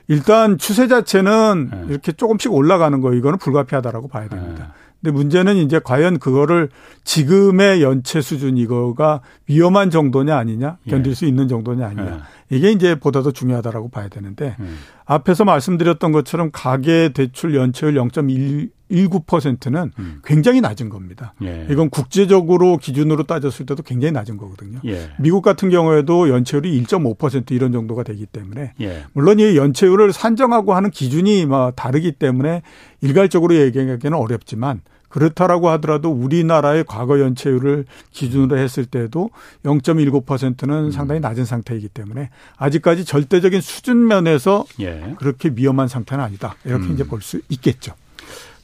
[0.08, 1.92] 일단 추세 자체는 예.
[1.92, 4.74] 이렇게 조금씩 올라가는 거 이거는 불가피하다라고 봐야 됩니다.
[5.04, 5.10] 예.
[5.10, 6.70] 근데 문제는 이제 과연 그거를
[7.04, 11.16] 지금의 연체 수준 이거가 위험한 정도냐 아니냐 견딜 예.
[11.16, 12.20] 수 있는 정도냐 아니냐 예.
[12.56, 14.78] 이게 이제 보다 더 중요하다라고 봐야 되는데 음.
[15.06, 20.22] 앞에서 말씀드렸던 것처럼 가계 대출 연체율 0.19%는 음.
[20.24, 21.34] 굉장히 낮은 겁니다.
[21.44, 21.68] 예.
[21.70, 24.80] 이건 국제적으로 기준으로 따졌을 때도 굉장히 낮은 거거든요.
[24.86, 25.10] 예.
[25.20, 29.04] 미국 같은 경우에도 연체율이 1.5% 이런 정도가 되기 때문에 예.
[29.14, 32.62] 물론 이 연체율을 산정하고 하는 기준이 뭐 다르기 때문에
[33.02, 34.82] 일괄적으로 얘기하기는 어렵지만
[35.14, 39.30] 그렇다라고 하더라도 우리나라의 과거 연체율을 기준으로 했을 때도
[39.64, 40.92] 0.19%는 음.
[40.92, 45.14] 상당히 낮은 상태이기 때문에 아직까지 절대적인 수준 면에서 예.
[45.20, 46.56] 그렇게 위험한 상태는 아니다.
[46.66, 46.94] 이렇게 음.
[46.94, 47.94] 이제 볼 수 있겠죠.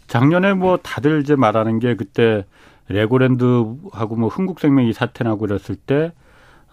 [0.07, 2.45] 작년에 뭐 다들 이제 말하는 게 그때
[2.87, 6.11] 레고랜드하고 뭐 흥국생명 이 사태 나고 그랬을 때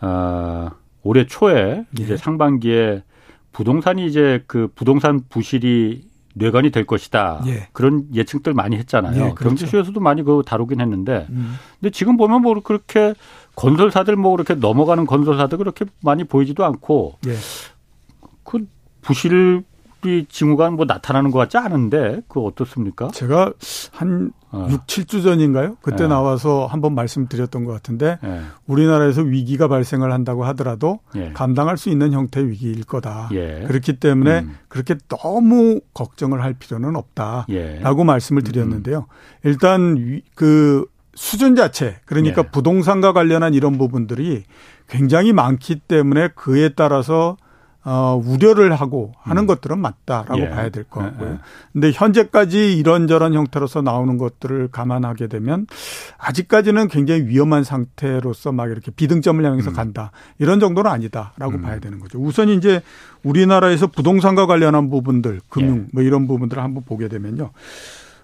[0.00, 0.70] 아,
[1.02, 2.02] 올해 초에 예.
[2.02, 3.02] 이제 상반기에
[3.52, 7.42] 부동산이 이제 그 부동산 부실이 뇌관이 될 것이다.
[7.46, 7.68] 예.
[7.72, 9.14] 그런 예측들 많이 했잖아요.
[9.14, 9.48] 예, 그렇죠.
[9.48, 11.56] 경제쇼에서도 많이 그 다루긴 했는데, 음.
[11.80, 13.14] 근데 지금 보면 뭐 그렇게
[13.54, 17.36] 건설사들 뭐 그렇게 넘어가는 건설사들 그렇게 많이 보이지도 않고, 예.
[18.44, 18.66] 그
[19.00, 19.64] 부실
[20.04, 23.08] 이 징후가 뭐 나타나는 것 같지 않은데 그거 어떻습니까?
[23.08, 23.52] 제가
[23.92, 24.68] 한 어.
[24.70, 25.76] 6, 7주 전인가요?
[25.82, 26.08] 그때 네.
[26.08, 28.40] 나와서 한번 말씀드렸던 것 같은데 네.
[28.66, 31.32] 우리나라에서 위기가 발생을 한다고 하더라도 네.
[31.34, 33.28] 감당할 수 있는 형태의 위기일 거다.
[33.32, 33.64] 예.
[33.66, 34.56] 그렇기 때문에 음.
[34.68, 37.80] 그렇게 너무 걱정을 할 필요는 없다라고 예.
[38.04, 38.44] 말씀을 음.
[38.44, 39.06] 드렸는데요.
[39.44, 42.50] 일단 그 수준 자체 그러니까 예.
[42.50, 44.44] 부동산과 관련한 이런 부분들이
[44.88, 47.36] 굉장히 많기 때문에 그에 따라서
[47.88, 49.46] 어, 우려를 하고 하는 음.
[49.46, 50.48] 것들은 맞다라고 예.
[50.50, 51.30] 봐야 될것 예, 같고요.
[51.30, 51.38] 예.
[51.72, 55.68] 근데 현재까지 이런저런 형태로서 나오는 것들을 감안하게 되면
[56.18, 59.74] 아직까지는 굉장히 위험한 상태로서 막 이렇게 비등점을 향해서 음.
[59.74, 60.10] 간다.
[60.40, 61.62] 이런 정도는 아니다라고 음.
[61.62, 62.18] 봐야 되는 거죠.
[62.18, 62.82] 우선 이제
[63.22, 65.84] 우리나라에서 부동산과 관련한 부분들, 금융 예.
[65.92, 67.52] 뭐 이런 부분들을 한번 보게 되면요.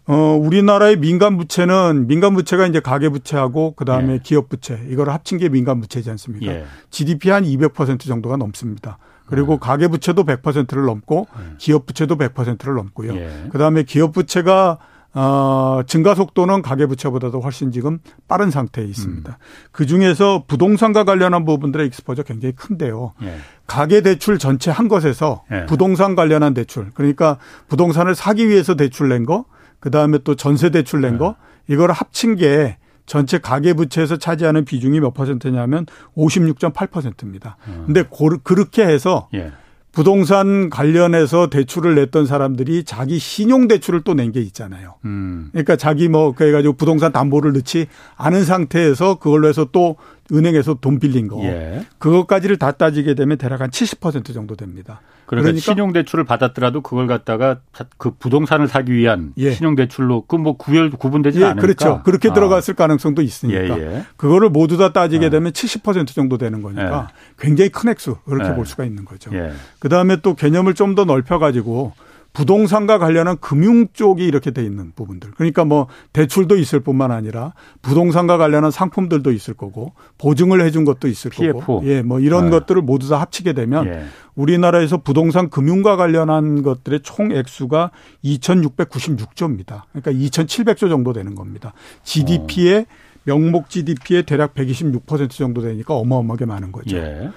[0.06, 4.20] 어, 우리나라의 민간 부채는 민간 부채가 이제 가계 부채하고 그다음에 예.
[4.20, 6.52] 기업 부채 이거를 합친 게 민간 부채지 않습니까?
[6.52, 6.64] 예.
[6.90, 8.98] GDP 한 200% 정도가 넘습니다.
[9.32, 9.58] 그리고 네.
[9.60, 11.44] 가계 부채도 100%를 넘고 네.
[11.56, 13.14] 기업 부채도 100%를 넘고요.
[13.14, 13.48] 예.
[13.50, 14.78] 그다음에 기업 부채가
[15.14, 19.30] 어, 증가 속도는 가계 부채보다도 훨씬 지금 빠른 상태에 있습니다.
[19.30, 19.68] 음.
[19.70, 23.12] 그 중에서 부동산과 관련한 부분들의 익스포저 굉장히 큰데요.
[23.22, 23.36] 예.
[23.66, 25.64] 가계 대출 전체 한 것에서 예.
[25.64, 29.46] 부동산 관련한 대출, 그러니까 부동산을 사기 위해서 대출 낸 거,
[29.80, 31.36] 그 다음에 또 전세 대출 낸 거,
[31.70, 31.74] 예.
[31.74, 35.86] 이걸 합친 게 전체 가계 부채에서 차지하는 비중이 몇 퍼센트냐면
[36.16, 37.56] 56.8%입니다.
[37.68, 37.82] 음.
[37.86, 39.52] 근데 고, 그렇게 해서 예.
[39.92, 44.94] 부동산 관련해서 대출을 냈던 사람들이 자기 신용 대출을 또 낸 게 있잖아요.
[45.04, 45.48] 음.
[45.52, 49.96] 그러니까 자기 뭐 그래 가지고 부동산 담보를 넣지 않은 상태에서 그걸로 해서 또
[50.32, 51.42] 은행에서 돈 빌린 거.
[51.44, 51.84] 예.
[51.98, 55.02] 그것까지를 다 따지게 되면 대략 한 70% 정도 됩니다.
[55.36, 57.60] 그러니까, 그러니까 신용대출을 받았더라도 그걸 갖다가
[57.96, 59.52] 그 부동산을 사기 위한 예.
[59.52, 61.60] 신용대출로 그 뭐 구별 구분되지 예, 않을까?
[61.62, 62.02] 그렇죠.
[62.04, 62.32] 그렇게 아.
[62.32, 64.04] 들어갔을 가능성도 있으니까 예, 예.
[64.16, 65.30] 그거를 모두 다 따지게 아.
[65.30, 67.14] 되면 70% 정도 되는 거니까 예.
[67.38, 68.54] 굉장히 큰 액수 그렇게 예.
[68.54, 69.30] 볼 수가 있는 거죠.
[69.78, 71.94] 그 다음에 또 개념을 좀 더 넓혀 가지고
[72.32, 75.32] 부동산과 관련한 금융 쪽이 이렇게 돼 있는 부분들.
[75.32, 81.30] 그러니까 뭐 대출도 있을 뿐만 아니라 부동산과 관련한 상품들도 있을 거고 보증을 해준 것도 있을
[81.30, 81.52] PF.
[81.60, 81.82] 거고.
[81.84, 82.50] 예, 뭐 이런 네.
[82.50, 84.04] 것들을 모두 다 합치게 되면 예.
[84.34, 87.90] 우리나라에서 부동산 금융과 관련한 것들의 총 액수가
[88.24, 89.82] 2,696조입니다.
[89.92, 91.74] 그러니까 2,700조 정도 되는 겁니다.
[92.04, 92.84] GDP의 어.
[93.24, 96.96] 명목 GDP의 대략 126% 정도 되니까 어마어마하게 많은 거죠.
[96.96, 97.30] 예.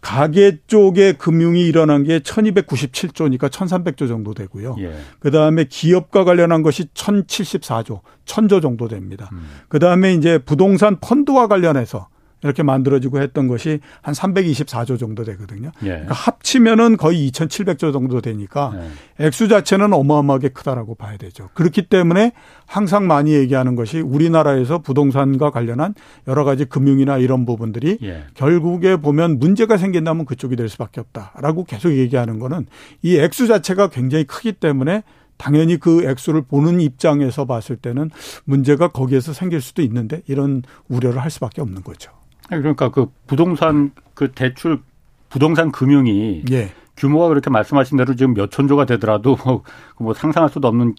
[0.00, 4.76] 가계 쪽에 금융이 일어난 게 1297조니까 1300조 정도 되고요.
[4.78, 4.94] 예.
[5.18, 9.28] 그다음에 기업과 관련한 것이 1074조, 1000조 정도 됩니다.
[9.32, 9.46] 음.
[9.68, 12.08] 그다음에 이제 부동산 펀드와 관련해서
[12.42, 15.72] 이렇게 만들어지고 했던 것이 한 324조 정도 되거든요.
[15.82, 15.88] 예.
[15.88, 18.72] 그러니까 합치면은 거의 2,700조 정도 되니까
[19.18, 19.26] 예.
[19.26, 21.50] 액수 자체는 어마어마하게 크다라고 봐야 되죠.
[21.54, 22.32] 그렇기 때문에
[22.66, 25.94] 항상 많이 얘기하는 것이 우리나라에서 부동산과 관련한
[26.28, 28.24] 여러 가지 금융이나 이런 부분들이 예.
[28.34, 32.66] 결국에 보면 문제가 생긴다면 그쪽이 될 수밖에 없다라고 계속 얘기하는 거는
[33.02, 35.02] 이 액수 자체가 굉장히 크기 때문에
[35.40, 38.10] 당연히 그 액수를 보는 입장에서 봤을 때는
[38.44, 42.19] 문제가 거기에서 생길 수도 있는데 이런 우려를 할 수밖에 없는 거죠.
[42.58, 44.80] 그러니까 그 부동산 그 대출
[45.28, 46.70] 부동산 금융이 예.
[46.96, 49.62] 규모가 그렇게 말씀하신 대로 지금 몇 천조가 되더라도 뭐,
[49.98, 50.94] 뭐 상상할 수도 없는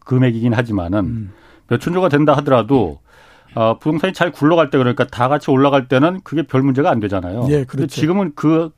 [0.00, 1.32] 금액이긴 하지만은 음.
[1.68, 3.00] 몇 천조가 된다 하더라도
[3.54, 7.46] 어, 부동산이 잘 굴러갈 때 그러니까 다 같이 올라갈 때는 그게 별 문제가 안 되잖아요.
[7.50, 7.86] 예, 그렇죠.
[7.88, 8.70] 지금은 그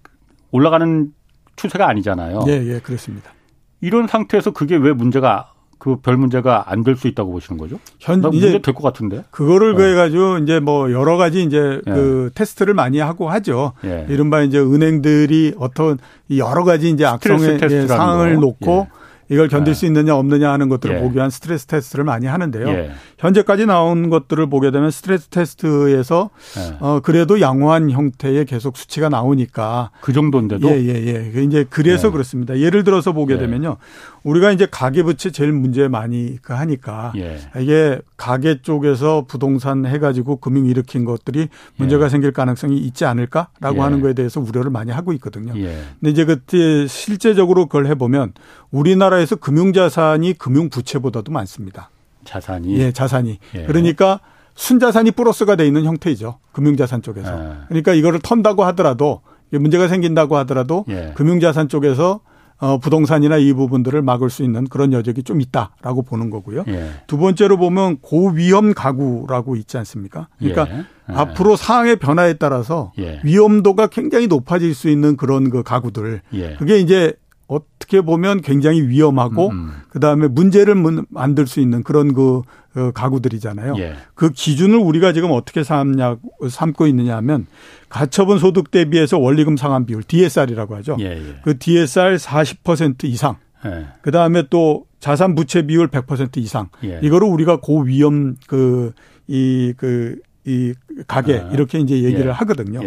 [0.50, 1.12] 올라가는
[1.56, 2.44] 추세가 아니잖아요.
[2.48, 3.32] 예, 예, 그렇습니다.
[3.80, 5.49] 이런 상태에서 그게 왜 문제가
[5.80, 7.80] 그 별 문제가 안 될 수 있다고 보시는 거죠?
[7.98, 9.24] 현 이제 될 것 같은데.
[9.32, 9.76] 그거를 네.
[9.78, 11.92] 그래가지고 이제 뭐 여러 가지 이제 네.
[11.92, 13.72] 그 테스트를 많이 하고 하죠.
[13.84, 14.06] 예.
[14.08, 15.98] 이른바 이제 은행들이 어떤
[16.36, 19.00] 여러 가지 이제 악성의 예, 상황을 놓고 예.
[19.32, 19.78] 이걸 견딜 네.
[19.78, 21.00] 수 있느냐 없느냐 하는 것들을 예.
[21.00, 22.68] 보기 위한 스트레스 테스트를 많이 하는데요.
[22.68, 22.90] 예.
[23.18, 26.76] 현재까지 나온 것들을 보게 되면 스트레스 테스트에서 예.
[26.80, 31.42] 어 그래도 양호한 형태의 계속 수치가 나오니까 그 정도인데도 예예예 예, 예.
[31.44, 32.12] 이제 그래서 예.
[32.12, 32.58] 그렇습니다.
[32.58, 33.38] 예를 들어서 보게 예.
[33.38, 33.76] 되면요.
[34.22, 37.12] 우리가 이제 가계부채 제일 문제 많이 그 하니까
[37.58, 44.12] 이게 가계 쪽에서 부동산 해가지고 금융 일으킨 것들이 문제가 생길 가능성이 있지 않을까라고 하는 거에
[44.12, 45.52] 대해서 우려를 많이 하고 있거든요.
[45.52, 48.34] 근데 이제 그때 실제적으로 그걸 해보면
[48.70, 51.90] 우리나라에서 금융자산이 금융부채보다도 많습니다.
[52.24, 52.78] 자산이?
[52.78, 53.38] 예, 자산이.
[53.54, 53.64] 예.
[53.64, 54.20] 그러니까
[54.54, 56.38] 순자산이 플러스가 돼 있는 형태이죠.
[56.52, 57.32] 금융자산 쪽에서.
[57.32, 57.54] 예.
[57.68, 61.12] 그러니까 이거를 턴다고 하더라도 문제가 생긴다고 하더라도 예.
[61.16, 62.20] 금융자산 쪽에서
[62.60, 66.64] 어, 부동산이나 이 부분들을 막을 수 있는 그런 여력이 좀 있다라고 보는 거고요.
[66.68, 66.90] 예.
[67.06, 70.28] 두 번째로 보면 고위험 가구라고 있지 않습니까?
[70.38, 70.76] 그러니까 예.
[70.78, 70.84] 예.
[71.14, 73.20] 앞으로 상황의 변화에 따라서 예.
[73.24, 76.20] 위험도가 굉장히 높아질 수 있는 그런 그 가구들.
[76.58, 77.14] 그게 이제
[77.50, 79.52] 어떻게 보면 굉장히 위험하고 음.
[79.52, 79.72] 음.
[79.88, 80.74] 그다음에 문제를
[81.08, 82.42] 만들 수 있는 그런 그
[82.76, 83.74] 어, 가구들이잖아요.
[83.78, 83.94] 예.
[84.14, 87.46] 그 기준을 우리가 지금 어떻게 삼냐 삼고 있느냐 하면
[87.88, 90.96] 가처분 소득 대비해서 원리금 상환 비율 DSR이라고 하죠.
[91.00, 91.40] 예, 예.
[91.42, 93.36] 그 DSR 40% 이상.
[93.66, 93.86] 예.
[94.02, 96.68] 그다음에 또 자산 부채 비율 100% 이상.
[96.84, 97.00] 예.
[97.02, 100.74] 이거를 우리가 고위험 그이 그 이
[101.06, 101.50] 가게 아.
[101.52, 102.30] 이렇게 이제 얘기를 예.
[102.30, 102.80] 하거든요.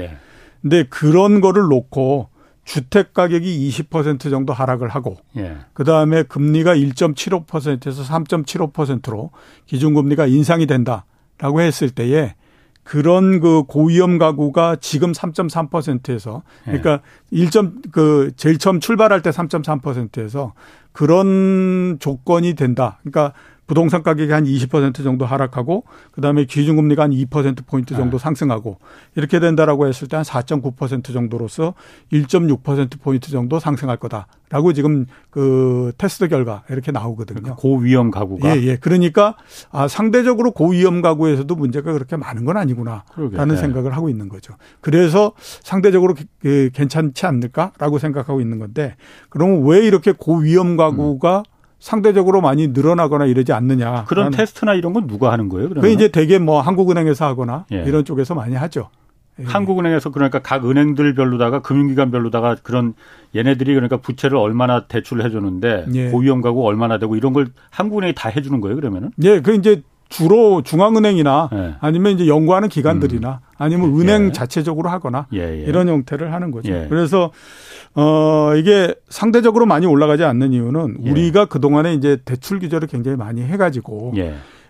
[0.61, 2.29] 근데 그런 거를 놓고
[2.65, 5.57] 주택 가격이 20% 정도 하락을 하고 예.
[5.73, 9.31] 그다음에 금리가 1.75%에서 3.75%로
[9.65, 12.35] 기준금리가 인상이 된다라고 했을 때에
[12.83, 17.01] 그런 그 고위험 가구가 지금 3.3%에서 그러니까
[17.33, 17.45] 예.
[17.45, 20.53] 1점 그 제일 처음 출발할 때 3.3%에서
[20.91, 22.99] 그런 조건이 된다.
[23.01, 23.33] 그러니까
[23.67, 28.23] 부동산 가격이 한 20% 정도 하락하고 그다음에 기준금리가 한 2% 포인트 정도 네.
[28.23, 28.77] 상승하고
[29.15, 31.73] 이렇게 된다라고 했을 때 한 4.9% 정도로서
[32.11, 37.39] 1.6% 포인트 정도 상승할 거다라고 지금 그 테스트 결과 이렇게 나오거든요.
[37.41, 38.75] 그러니까 고위험 가구가 예, 예.
[38.77, 39.35] 그러니까
[39.71, 43.57] 아 상대적으로 고위험 가구에서도 문제가 그렇게 많은 건 아니구나라는 네.
[43.57, 44.53] 생각을 하고 있는 거죠.
[44.81, 48.95] 그래서 상대적으로 괜찮지 않을까라고 생각하고 있는 건데
[49.29, 51.52] 그러면 왜 이렇게 고위험 가구가 음.
[51.83, 54.05] 상대적으로 많이 늘어나거나 이러지 않느냐.
[54.05, 55.67] 그런 테스트나 이런 건 누가 하는 거예요?
[55.67, 55.81] 그러면?
[55.81, 57.83] 그 이제 대개 뭐 한국은행에서 하거나 예.
[57.85, 58.89] 이런 쪽에서 많이 하죠.
[59.37, 59.43] 예.
[59.43, 62.93] 한국은행에서 그러니까 각 은행들별로다가 금융기관별로다가 그런
[63.35, 66.09] 얘네들이 그러니까 부채를 얼마나 대출을 해주는데 예.
[66.09, 69.11] 고위험 가구 얼마나 되고 이런 걸 한국은행이 다 해주는 거예요 그러면은?
[69.21, 71.75] 예, 그 이제 주로 중앙은행이나 예.
[71.79, 73.55] 아니면 이제 연구하는 기관들이나 음.
[73.57, 74.31] 아니면 은행 예.
[74.31, 75.63] 자체적으로 하거나 예, 예.
[75.65, 76.71] 이런 형태를 하는 거죠.
[76.71, 76.85] 예.
[76.87, 77.31] 그래서
[77.95, 83.41] 어 이게 상대적으로 많이 올라가지 않는 이유는 우리가 그 동안에 이제 대출 규제를 굉장히 많이
[83.41, 84.13] 해 가지고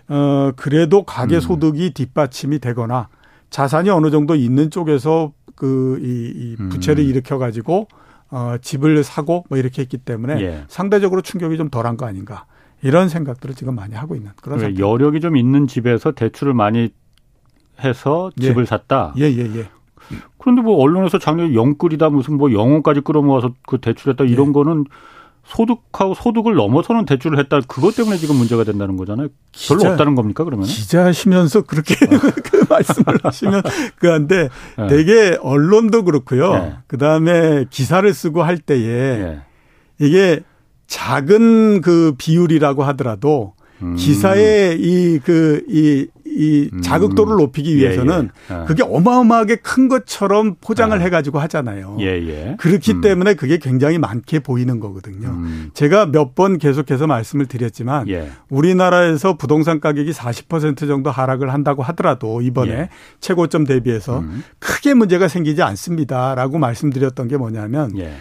[0.07, 1.41] 어 그래도 가계 음.
[1.41, 1.93] 소득이 음.
[1.93, 3.09] 뒷받침이 되거나
[3.49, 7.09] 자산이 어느 정도 있는 쪽에서 그이 이 부채를 음.
[7.09, 7.87] 일으켜 가지고
[8.29, 10.63] 어 집을 사고 뭐 이렇게 했기 때문에 예.
[10.67, 12.45] 상대적으로 충격이 좀 덜한 거 아닌가
[12.83, 14.79] 이런 생각들을 지금 많이 하고 있는 그런 상태.
[14.79, 16.89] 여력이 좀 있는 집에서 대출을 많이
[17.83, 18.47] 해서 예.
[18.47, 19.13] 집을 샀다.
[19.17, 19.69] 예, 예, 예.
[20.37, 24.51] 그런데 뭐 언론에서 작년에 영끌이다 무슨 뭐 영혼까지 끌어모아서 그 대출했다 이런 예.
[24.51, 24.85] 거는
[25.45, 27.59] 소득하고 소득을 넘어서는 대출을 했다.
[27.67, 29.27] 그것 때문에 지금 문제가 된다는 거잖아요.
[29.67, 30.65] 별로 기자, 없다는 겁니까 그러면?
[30.65, 32.19] 기자시면서 그렇게 어.
[32.43, 33.61] 그 말씀을 하시면
[33.97, 34.87] 그한데 네.
[34.87, 36.53] 되게 언론도 그렇고요.
[36.53, 36.73] 네.
[36.87, 39.41] 그 다음에 기사를 쓰고 할 때에 네.
[39.99, 40.41] 이게
[40.93, 43.95] 작은 그 비율이라고 하더라도 음.
[43.95, 46.81] 기사의 이 그, 이, 이 음.
[46.81, 48.59] 자극도를 높이기 위해서는 예, 예.
[48.59, 48.65] 아.
[48.65, 51.01] 그게 어마어마하게 큰 것처럼 포장을 아.
[51.01, 51.97] 해가지고 하잖아요.
[51.99, 52.55] 예, 예.
[52.59, 53.01] 그렇기 음.
[53.01, 55.29] 때문에 그게 굉장히 많게 보이는 거거든요.
[55.29, 55.71] 음.
[55.73, 58.29] 제가 몇 번 계속해서 말씀을 드렸지만 예.
[58.49, 62.89] 우리나라에서 부동산 가격이 40% 정도 하락을 한다고 하더라도 이번에 예.
[63.19, 64.43] 최고점 대비해서 음.
[64.59, 68.13] 크게 문제가 생기지 않습니다라고 말씀드렸던 게 뭐냐면 예.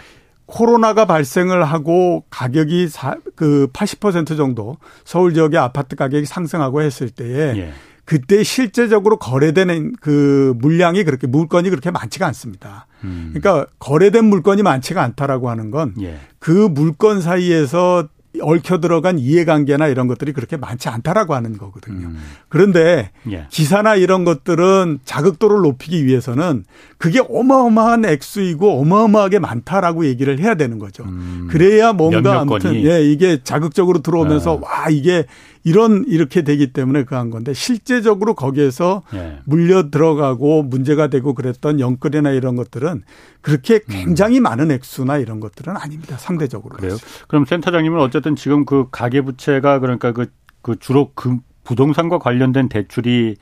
[0.45, 7.73] 코로나가 발생을 하고 가격이 사, 그80% 정도 서울 지역의 아파트 가격이 상승하고 했을 때에 예.
[8.05, 12.87] 그때 실제적으로 거래되는 그 물량이 그렇게 물건이 그렇게 많지가 않습니다.
[13.05, 13.33] 음.
[13.33, 16.17] 그러니까 거래된 물건이 많지가 않다라고 하는 건그 예.
[16.39, 18.09] 그 물건 사이에서
[18.41, 22.07] 얽혀 들어간 이해관계나 이런 것들이 그렇게 많지 않다라고 하는 거거든요.
[22.07, 22.19] 음.
[22.49, 23.45] 그런데 예.
[23.49, 26.65] 기사나 이런 것들은 자극도를 높이기 위해서는
[26.97, 31.03] 그게 어마어마한 액수이고 어마어마하게 많다라고 얘기를 해야 되는 거죠.
[31.03, 31.47] 음.
[31.51, 34.83] 그래야 뭔가 아무튼 예, 이게 자극적으로 들어오면서 아.
[34.83, 35.25] 와 이게
[35.63, 39.39] 이런 이렇게 되기 때문에 그 한 건데 실제적으로 거기에서 예.
[39.45, 43.03] 물려 들어가고 문제가 되고 그랬던 영끌이나 이런 것들은
[43.41, 43.79] 그렇게 음.
[43.87, 44.43] 굉장히 음.
[44.43, 46.17] 많은 액수나 이런 것들은 아닙니다.
[46.17, 46.75] 상대적으로.
[46.77, 46.97] 그래요.
[47.27, 50.31] 그럼 센터장님은 어쨌든 지금 그 가계 부채가 그러니까 그,
[50.63, 53.35] 그 주로 그 부동산과 관련된 대출이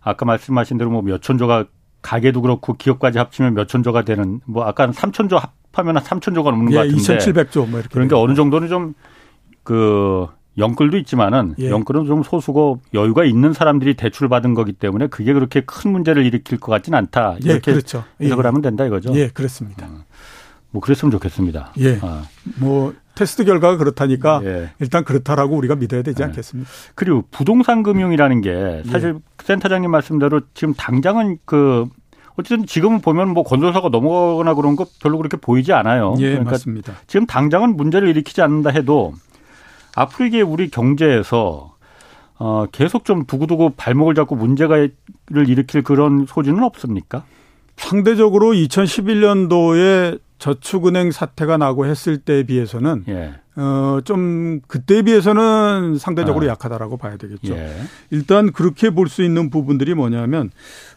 [0.00, 1.66] 아까 말씀하신 대로 뭐 몇천조가
[2.00, 5.38] 가게도 그렇고 기업까지 합치면 몇천조가 되는 뭐 아까 삼천조
[5.72, 8.94] 합하면 한 삼천조가 넘는 예, 것 같은데 2,700조 뭐 이렇게 그러니까 어느 정도는 좀
[9.68, 10.26] 그
[10.58, 11.70] 영끌도 있지만은 예.
[11.70, 16.58] 영끌은 좀 소수고 여유가 있는 사람들이 대출 받은 거기 때문에 그게 그렇게 큰 문제를 일으킬
[16.58, 17.36] 것 같지는 않다.
[17.46, 18.04] 예, 이렇게 예, 그렇죠.
[18.20, 18.48] 해석을 예.
[18.48, 19.14] 하면 된다 이거죠.
[19.14, 19.86] 예, 그렇습니다.
[19.86, 20.04] 어.
[20.70, 21.72] 뭐 그랬으면 좋겠습니다.
[21.78, 21.98] 예.
[22.02, 22.24] 아.
[22.58, 24.70] 뭐 테스트 결과가 그렇다니까 예.
[24.80, 26.26] 일단 그렇다라고 우리가 믿어야 되지 예.
[26.26, 26.70] 않겠습니까?
[26.94, 29.20] 그리고 부동산 금융이라는 게 사실 예.
[29.42, 31.86] 센터장님 말씀대로 지금 당장은 그
[32.36, 36.14] 어쨌든 지금은 보면 뭐 건설사가 넘어가거나 그런 거 별로 그렇게 보이지 않아요.
[36.18, 36.92] 예, 그러니까 맞습니다.
[37.06, 39.14] 지금 당장은 문제를 일으키지 않는다 해도
[39.94, 41.76] 앞으로 이게 우리 경제에서
[42.38, 44.92] 어, 계속 좀 두고두고 발목을 잡고 문제가를
[45.46, 47.24] 일으킬 그런 소지는 없습니까?
[47.76, 53.34] 상대적으로 2011년도에 저축은행 사태가 나고 했을 때에 비해서는 예.
[53.60, 56.50] 어 좀 그때에 비해서는 상대적으로 아.
[56.50, 57.54] 약하다라고 봐야 되겠죠.
[57.54, 57.74] 예.
[58.10, 60.50] 일단 그렇게 볼 수 있는 부분들이 뭐냐면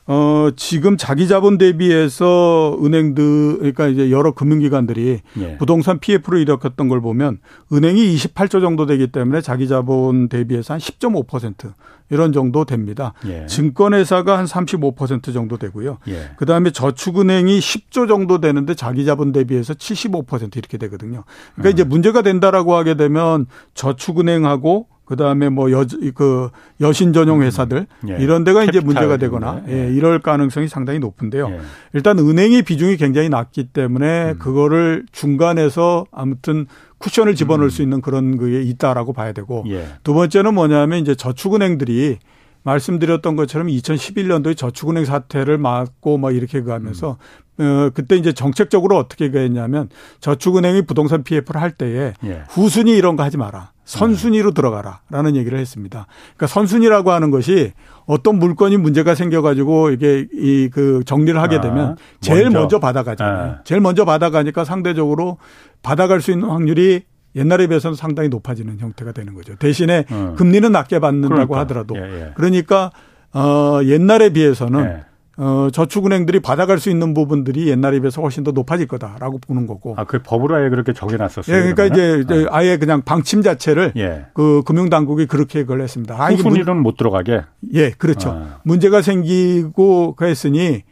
[0.06, 5.58] 어, 지금 자기 자본 대비해서 은행들, 그러니까 이제 여러 금융기관들이 예.
[5.58, 7.40] 부동산 PF를 일으켰던 걸 보면
[7.72, 11.74] 은행이 28조 정도 되기 때문에 자기 자본 대비해서 한 10.5%
[12.10, 13.14] 이런 정도 됩니다.
[13.26, 13.46] 예.
[13.46, 16.00] 증권회사가 한 35% 정도 되고요.
[16.10, 16.32] 예.
[16.36, 21.24] 그 다음에 저축은행이 10조 정도 되는데 자기 자본 대비해서 75% 이렇게 되거든요.
[21.56, 21.72] 그러니까 음.
[21.72, 25.84] 이제 문제가 된다 라고 하게 되면 저축은행하고 그다음에 뭐 여
[26.16, 27.44] 그 여신 전용 음.
[27.44, 28.18] 회사들 예.
[28.20, 29.90] 이런 데가 이제 문제가 되거나 예.
[29.90, 29.94] 예.
[29.94, 31.50] 이럴 가능성이 상당히 높은데요.
[31.50, 31.60] 예.
[31.94, 34.40] 일단 은행의 비중이 굉장히 낮기 때문에 음.
[34.40, 36.66] 그거를 중간에서 아무튼
[37.00, 37.70] 쿠션을 집어넣을 음.
[37.70, 39.86] 수 있는 그런 그게 있다라고 봐야 되고 예.
[40.04, 42.20] 두 번째는 뭐냐면 이제 저축은행들이
[42.64, 47.16] 말씀드렸던 것처럼 2011년도에 저축은행 사태를 막고 뭐 이렇게 가면서 음.
[47.62, 52.44] 어 그때 이제 정책적으로 어떻게 했냐면 저축은행이 부동산 PF를 할 때에 예.
[52.50, 53.72] 후순위 이런 거 하지 마라.
[53.84, 56.08] 선순위로 들어가라라는 얘기를 했습니다.
[56.38, 57.74] 그러니까 선순위라고 하는 것이
[58.06, 63.48] 어떤 물건이 문제가 생겨가지고 이게 이 그 정리를 하게 아, 되면 제일 먼저, 먼저 받아가잖아요.
[63.48, 63.56] 네.
[63.66, 65.38] 제일 먼저 받아가니까 상대적으로
[65.84, 67.02] 받아갈 수 있는 확률이
[67.36, 69.56] 옛날에 비해서는 상당히 높아지는 형태가 되는 거죠.
[69.56, 70.36] 대신에 음.
[70.38, 71.60] 금리는 낮게 받는다고 그러니까.
[71.60, 72.32] 하더라도 예, 예.
[72.36, 72.92] 그러니까
[73.34, 75.11] 어 옛날에 비해서는 예.
[75.42, 79.96] 어, 저축은행들이 받아갈 수 있는 부분들이 옛날에 비해서 훨씬 더 높아질 거다라고 보는 거고.
[79.98, 81.56] 아, 그 법으로 아예 그렇게 정해놨었어요.
[81.56, 82.58] 예, 그러니까 이제, 이제 아.
[82.58, 84.28] 아예 그냥 방침 자체를 예.
[84.36, 86.16] 그 금융당국이 그렇게 그걸 했습니다.
[86.16, 87.42] 아, 후순위로는 못 들어가게.
[87.74, 88.30] 예, 그렇죠.
[88.30, 88.60] 아.
[88.64, 90.84] 문제가 생기고 그랬으니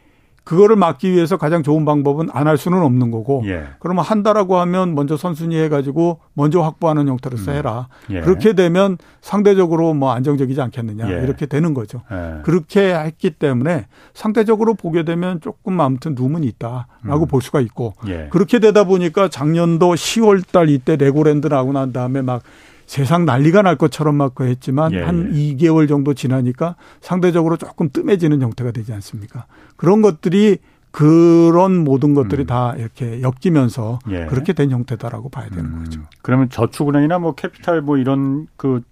[0.44, 3.64] 그거를 막기 위해서 가장 좋은 방법은 안 할 수는 없는 거고 예.
[3.78, 7.56] 그러면 한다라고 하면 먼저 선순위 해가지고 먼저 확보하는 형태로서 음.
[7.56, 7.88] 해라.
[8.10, 8.20] 예.
[8.22, 11.22] 그렇게 되면 상대적으로 뭐 안정적이지 않겠느냐 예.
[11.22, 12.02] 이렇게 되는 거죠.
[12.10, 12.40] 예.
[12.42, 17.26] 그렇게 했기 때문에 상대적으로 보게 되면 조금 아무튼 room은 있다라고 음.
[17.28, 18.28] 볼 수가 있고 예.
[18.30, 22.42] 그렇게 되다 보니까 작년도 10월달 이때 레고랜드 나고 난 다음에 막
[22.90, 25.54] 세상 난리가 날 것처럼 막 그 했지만 예, 한 예.
[25.54, 29.46] 2개월 정도 지나니까 상대적으로 조금 뜸해지는 형태가 되지 않습니까?
[29.76, 30.58] 그런 것들이
[30.90, 32.46] 그런 모든 것들이 음.
[32.48, 34.26] 다 이렇게 엮이면서 예.
[34.26, 35.84] 그렇게 된 형태다라고 봐야 되는 음.
[35.84, 36.00] 거죠.
[36.22, 38.82] 그러면 저축은행이나 뭐 캐피탈 뭐 이런 그,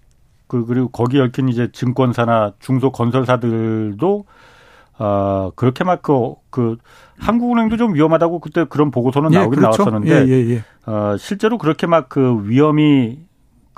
[0.47, 4.25] 그 그리고 거기 얽힌 이제 증권사나 중소 건설사들도
[5.01, 6.77] 어 그렇게 막 그 그
[7.19, 9.83] 한국은행도 좀 위험하다고 그때 그런 보고서는 예, 나오긴 그렇죠?
[9.85, 10.63] 나왔었는데 예, 예, 예.
[10.89, 13.27] 어 실제로 그렇게 막 그 위험이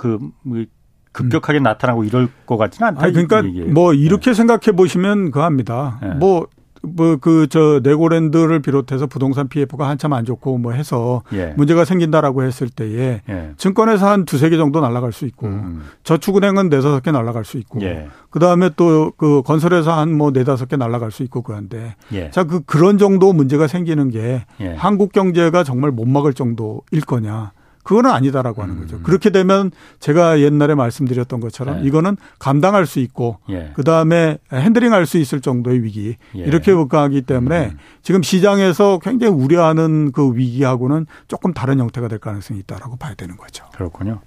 [0.01, 0.65] 그뭐
[1.11, 1.63] 급격하게 음.
[1.63, 3.03] 나타나고 이럴 것 같지는 않다.
[3.03, 4.33] 아니, 그러니까 뭐 이렇게 네.
[4.33, 5.99] 생각해 보시면 그합니다.
[6.01, 6.09] 네.
[6.15, 6.47] 뭐
[6.83, 11.53] 뭐그저 네고랜드를 비롯해서 부동산 PF가 한참 안 좋고 뭐 해서 예.
[11.55, 13.51] 문제가 생긴다라고 했을 때에 예.
[13.57, 15.83] 증권에서 한 두세 개 정도 날아갈 수 있고 음.
[16.03, 18.07] 저축은행은 네다섯 개 날아갈 수 있고 예.
[18.31, 22.31] 그다음에 또 그 건설에서 한 뭐 네다섯 개 날아갈 수 있고 그런데 예.
[22.31, 24.73] 자그 그런 정도 문제가 생기는 게 예.
[24.75, 27.51] 한국 경제가 정말 못 막을 정도일 거냐
[27.83, 28.97] 그거는 아니다라고 하는 거죠.
[28.97, 29.03] 음.
[29.03, 31.87] 그렇게 되면 제가 옛날에 말씀드렸던 것처럼 네.
[31.87, 33.71] 이거는 감당할 수 있고 예.
[33.75, 36.39] 그 다음에 핸들링할 수 있을 정도의 위기 예.
[36.39, 37.77] 이렇게 가기 때문에 음.
[38.01, 43.65] 지금 시장에서 굉장히 우려하는 그 위기하고는 조금 다른 형태가 될 가능성이 있다라고 봐야 되는 거죠.
[43.73, 44.21] 그렇군요.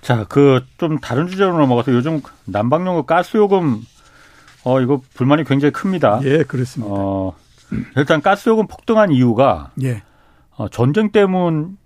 [0.00, 3.82] 자, 그 좀 다른 주제로 넘어가서 요즘 난방용구 가스요금
[4.64, 6.20] 어 이거 불만이 굉장히 큽니다.
[6.24, 6.92] 예, 그렇습니다.
[6.92, 7.34] 어,
[7.96, 10.02] 일단 가스요금 폭등한 이유가 예.
[10.56, 11.76] 어, 전쟁 때문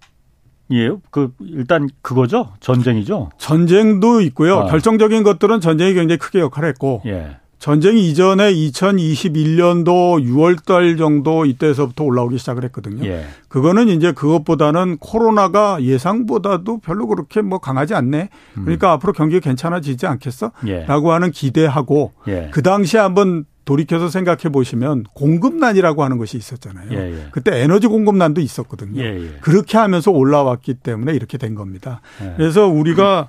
[0.68, 1.00] 이에요?
[1.10, 2.52] 그 일단 그거죠?
[2.60, 3.30] 전쟁이죠?
[3.38, 4.60] 전쟁도 있고요.
[4.60, 4.64] 아.
[4.66, 7.36] 결정적인 것들은 전쟁이 굉장히 크게 역할을 했고 예.
[7.64, 13.06] 전쟁 이전에 2021년도 6월 달 정도 이때서부터 올라오기 시작을 했거든요.
[13.06, 13.24] 예.
[13.48, 18.28] 그거는 이제 그것보다는 코로나가 예상보다도 별로 그렇게 뭐 강하지 않네.
[18.52, 18.92] 그러니까 음.
[18.92, 20.52] 앞으로 경기가 괜찮아지지 않겠어?
[20.66, 20.84] 예.
[20.84, 22.50] 라고 하는 기대하고 예.
[22.52, 26.88] 그 당시에 한번 돌이켜서 생각해 보시면 공급난이라고 하는 것이 있었잖아요.
[26.92, 27.26] 예, 예.
[27.30, 29.00] 그때 에너지 공급난도 있었거든요.
[29.02, 29.30] 예, 예.
[29.40, 32.00] 그렇게 하면서 올라왔기 때문에 이렇게 된 겁니다.
[32.22, 32.34] 예.
[32.36, 33.28] 그래서 우리가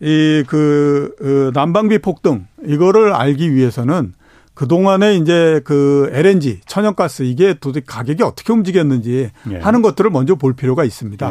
[0.00, 4.14] 이그 어, 난방비 폭등 이거를 알기 위해서는
[4.54, 9.58] 그 동안에 이제 그 LNG 천연가스 이게 도대체 가격이 어떻게 움직였는지 예.
[9.58, 11.28] 하는 것들을 먼저 볼 필요가 있습니다.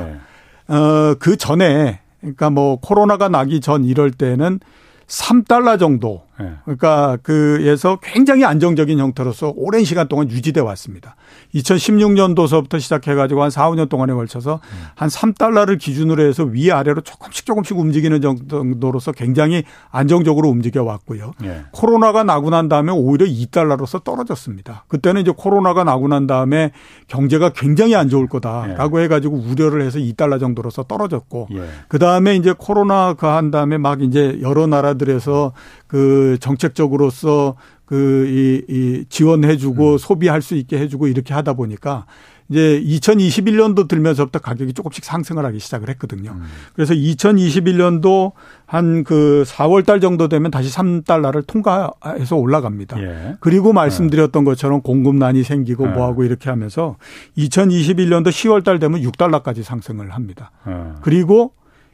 [0.67, 4.59] 어 그 전에 그러니까 뭐 코로나가 나기 전 이럴 때는
[5.07, 6.23] 3달러 정도.
[6.39, 6.53] 네.
[6.63, 11.15] 그러니까 그에서 굉장히 안정적인 형태로서 오랜 시간 동안 유지돼 왔습니다.
[11.55, 14.85] 2016년도서부터 시작해 가지고 한 4, 5년 동안에 걸쳐서 음.
[14.95, 21.33] 한 3달러를 기준으로 해서 위아래로 조금씩 조금씩 움직이는 정도로서 굉장히 안정적으로 움직여 왔고요.
[21.41, 21.63] 네.
[21.71, 24.85] 코로나가 나고 난 다음에 오히려 2달러로서 떨어졌습니다.
[24.87, 26.71] 그때는 이제 코로나가 나고 난 다음에
[27.07, 29.03] 경제가 굉장히 안 좋을 거다라고 네.
[29.03, 31.63] 해 가지고 우려를 해서 2달러 정도로서 떨어졌고 예.
[31.87, 35.53] 그다음에 이제 코로나가 한 다음에 막 이제 여러 나라들에서
[35.87, 37.55] 그 정책적으로서
[37.85, 39.97] 그, 이, 이 지원해주고 음.
[39.97, 42.05] 소비할 수 있게 해주고 이렇게 하다 보니까
[42.49, 46.31] 이제 2021년도 들면서부터 가격이 조금씩 상승을 하기 시작을 했거든요.
[46.31, 46.43] 음.
[46.75, 48.33] 그래서 2021년도
[48.65, 53.01] 한 그 4월 달 정도 되면 다시 3달러를 통과해서 올라갑니다.
[53.01, 53.35] 예.
[53.39, 55.89] 그리고 말씀드렸던 것처럼 공급난이 생기고 예.
[55.89, 56.97] 뭐하고 이렇게 하면서
[57.37, 60.51] 2021년도 10월 달 되면 6달러까지 상승을 합니다.
[60.67, 60.73] 예.
[61.01, 61.53] 그리고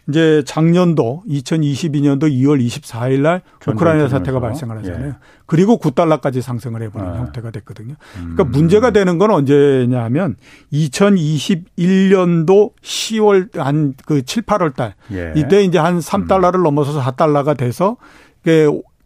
[0.09, 5.07] 이제 작년도 2022년도 2월 24일 날 우크라이나 사태가 발생을 하잖아요.
[5.09, 5.13] 예.
[5.45, 7.17] 그리고 9달러까지 상승을 해보는 아.
[7.19, 7.95] 형태가 됐거든요.
[8.13, 8.51] 그러니까 음.
[8.51, 10.35] 문제가 되는 건 언제냐 하면
[10.73, 15.33] 2021년도 10월 한 그 7, 8월 달 예.
[15.35, 16.63] 이때 이제 한 3달러를 음.
[16.63, 17.97] 넘어서서 4달러가 돼서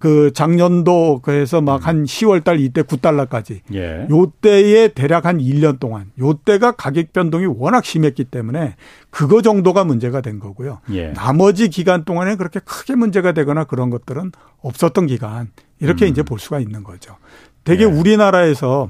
[0.03, 2.03] 그 작년도 그래서 막한 음.
[2.03, 4.05] 10월 달 이때 9달러까지 예.
[4.09, 8.75] 요때에 대략 한 1년 동안 요때가 가격 변동이 워낙 심했기 때문에
[9.09, 10.81] 그거 정도가 문제가 된 거고요.
[10.91, 11.13] 예.
[11.13, 16.09] 나머지 기간 동안에 그렇게 크게 문제가 되거나 그런 것들은 없었던 기간 이렇게 음.
[16.09, 17.15] 이제 볼 수가 있는 거죠.
[17.63, 17.85] 되게 예.
[17.85, 18.89] 우리나라에서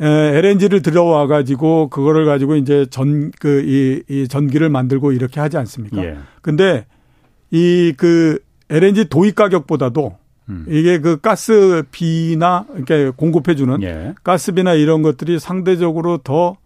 [0.00, 6.04] LNG를 들어와 가지고 그거를 가지고 이제 전 그이 이 전기를 만들고 이렇게 하지 않습니까?
[6.04, 6.18] 예.
[6.42, 6.84] 근데
[7.50, 10.16] 이그 LNG 도입 가격보다도
[10.48, 10.64] 음.
[10.68, 14.14] 이게 그 가스비나 이렇게 공급해주는 예.
[14.24, 16.56] 가스비나 이런 것들이 상대적으로 더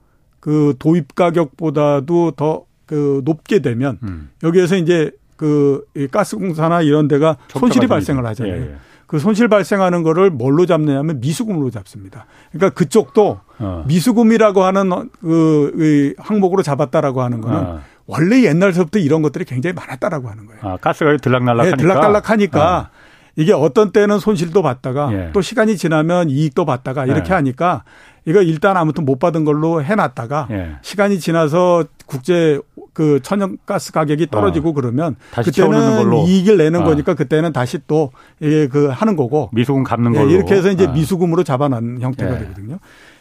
[0.41, 4.31] 그 도입 가격보다도 더 그 높게 되면 음.
[4.43, 8.55] 여기에서 이제 그 가스공사나 이런 데가 손실이 발생을 하잖아요.
[8.55, 8.75] 예, 예.
[9.07, 12.27] 그 손실 발생하는 거를 뭘로 잡느냐면 미수금으로 잡습니다.
[12.53, 13.85] 그러니까 그쪽도 어.
[13.87, 17.81] 미수금이라고 하는 그, 그 항목으로 잡았다라고 하는 거는 어.
[18.07, 20.61] 원래 옛날서부터 이런 것들이 굉장히 많았다라고 하는 거예요.
[20.63, 21.77] 아, 가스가 들락날락하니까.
[21.77, 23.05] 네, 들락달락하니까 어.
[23.37, 25.31] 이게 어떤 때는 손실도 봤다가 예.
[25.33, 27.35] 또 시간이 지나면 이익도 봤다가 이렇게 예.
[27.35, 27.83] 하니까
[28.27, 30.77] 이거 일단 아무튼 못 받은 걸로 해놨다가 예.
[30.83, 32.61] 시간이 지나서 국제
[32.93, 34.73] 그 천연가스 가격이 떨어지고 어.
[34.73, 36.85] 그러면 그때는 이익을 내는 어.
[36.85, 40.87] 거니까 그때는 다시 또 이게 그 하는 거고 미수금 갚는 예, 걸로 이렇게 해서 이제
[40.87, 40.93] 어.
[40.93, 42.39] 미수금으로 잡아놓은 형태가 예.
[42.41, 42.79] 되거든요.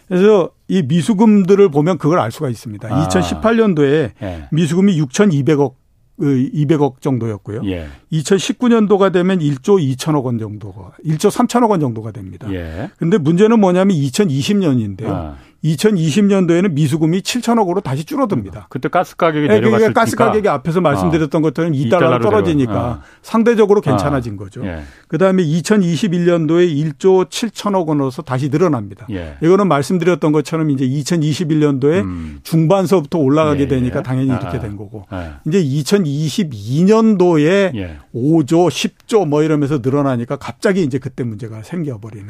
[0.07, 2.87] 그래서 이 미수금들을 보면 그걸 알 수가 있습니다.
[2.89, 3.07] 아.
[3.07, 4.47] 2018년도에 예.
[4.51, 5.73] 미수금이 6,200억
[6.19, 7.61] 200억 그 정도였고요.
[7.65, 7.87] 예.
[8.11, 12.51] 2019년도가 되면 1조 2천억 원 정도가 1조 3천억 원 정도가 됩니다.
[12.53, 12.91] 예.
[12.97, 15.09] 근데 문제는 뭐냐면 2020년인데요.
[15.09, 15.37] 아.
[15.63, 18.67] 2020년도에는 미수금이 7천억으로 다시 줄어듭니다.
[18.69, 19.77] 그때 가스 가격이 네, 내려갔으니까.
[19.77, 21.43] 그러니까 가스 가격이 앞에서 말씀드렸던 어.
[21.43, 22.99] 것처럼 2달러로 떨어지니까 어.
[23.21, 24.65] 상대적으로 괜찮아진 거죠.
[24.65, 24.81] 예.
[25.07, 29.07] 그다음에 2021년도에 1조 7천억 원으로서 다시 늘어납니다.
[29.11, 29.37] 예.
[29.41, 32.39] 이거는 말씀드렸던 것처럼 이제 2021년도에 음.
[32.43, 33.67] 중반서부터 올라가게 예.
[33.67, 34.39] 되니까 당연히 아.
[34.39, 35.05] 이렇게 된 거고.
[35.13, 35.31] 예.
[35.47, 37.73] 이제 2022년도에
[38.13, 42.27] 5조, 10조 뭐 이러면서 늘어나니까 갑자기 이제 그때 문제가 생겨버리는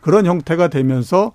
[0.00, 1.32] 그런 형태가 되면서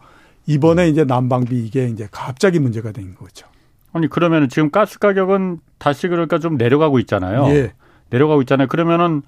[0.52, 3.48] 이번에 이제 난방비 이게 이제 갑자기 문제가 된 거죠.
[3.94, 7.48] 아니 그러면 지금 가스 가격은 다시 그러니까 좀 내려가고 있잖아요.
[7.50, 7.74] 예.
[8.10, 8.68] 내려가고 있잖아요.
[8.68, 9.22] 그러면은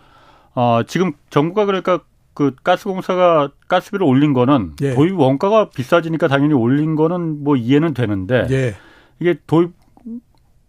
[0.55, 1.99] 어 지금 정부가 그러니까
[2.33, 4.93] 그 가스공사가 가스비를 올린 거는 예.
[4.93, 8.75] 도입 원가가 비싸지니까 당연히 올린 거는 뭐 이해는 되는데 예.
[9.19, 9.71] 이게 도입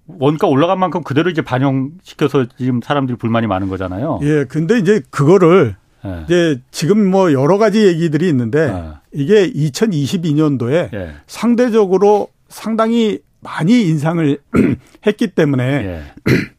[0.07, 4.20] 원가 올라간 만큼 그대로 이제 반영시켜서 지금 사람들이 불만이 많은 거잖아요.
[4.22, 4.44] 예.
[4.44, 6.22] 근데 이제 그거를 예.
[6.24, 8.92] 이제 지금 뭐 여러 가지 얘기들이 있는데 예.
[9.12, 11.14] 이게 2022년도에 예.
[11.26, 14.38] 상대적으로 상당히 많이 인상을
[15.07, 16.02] 했기 때문에 예.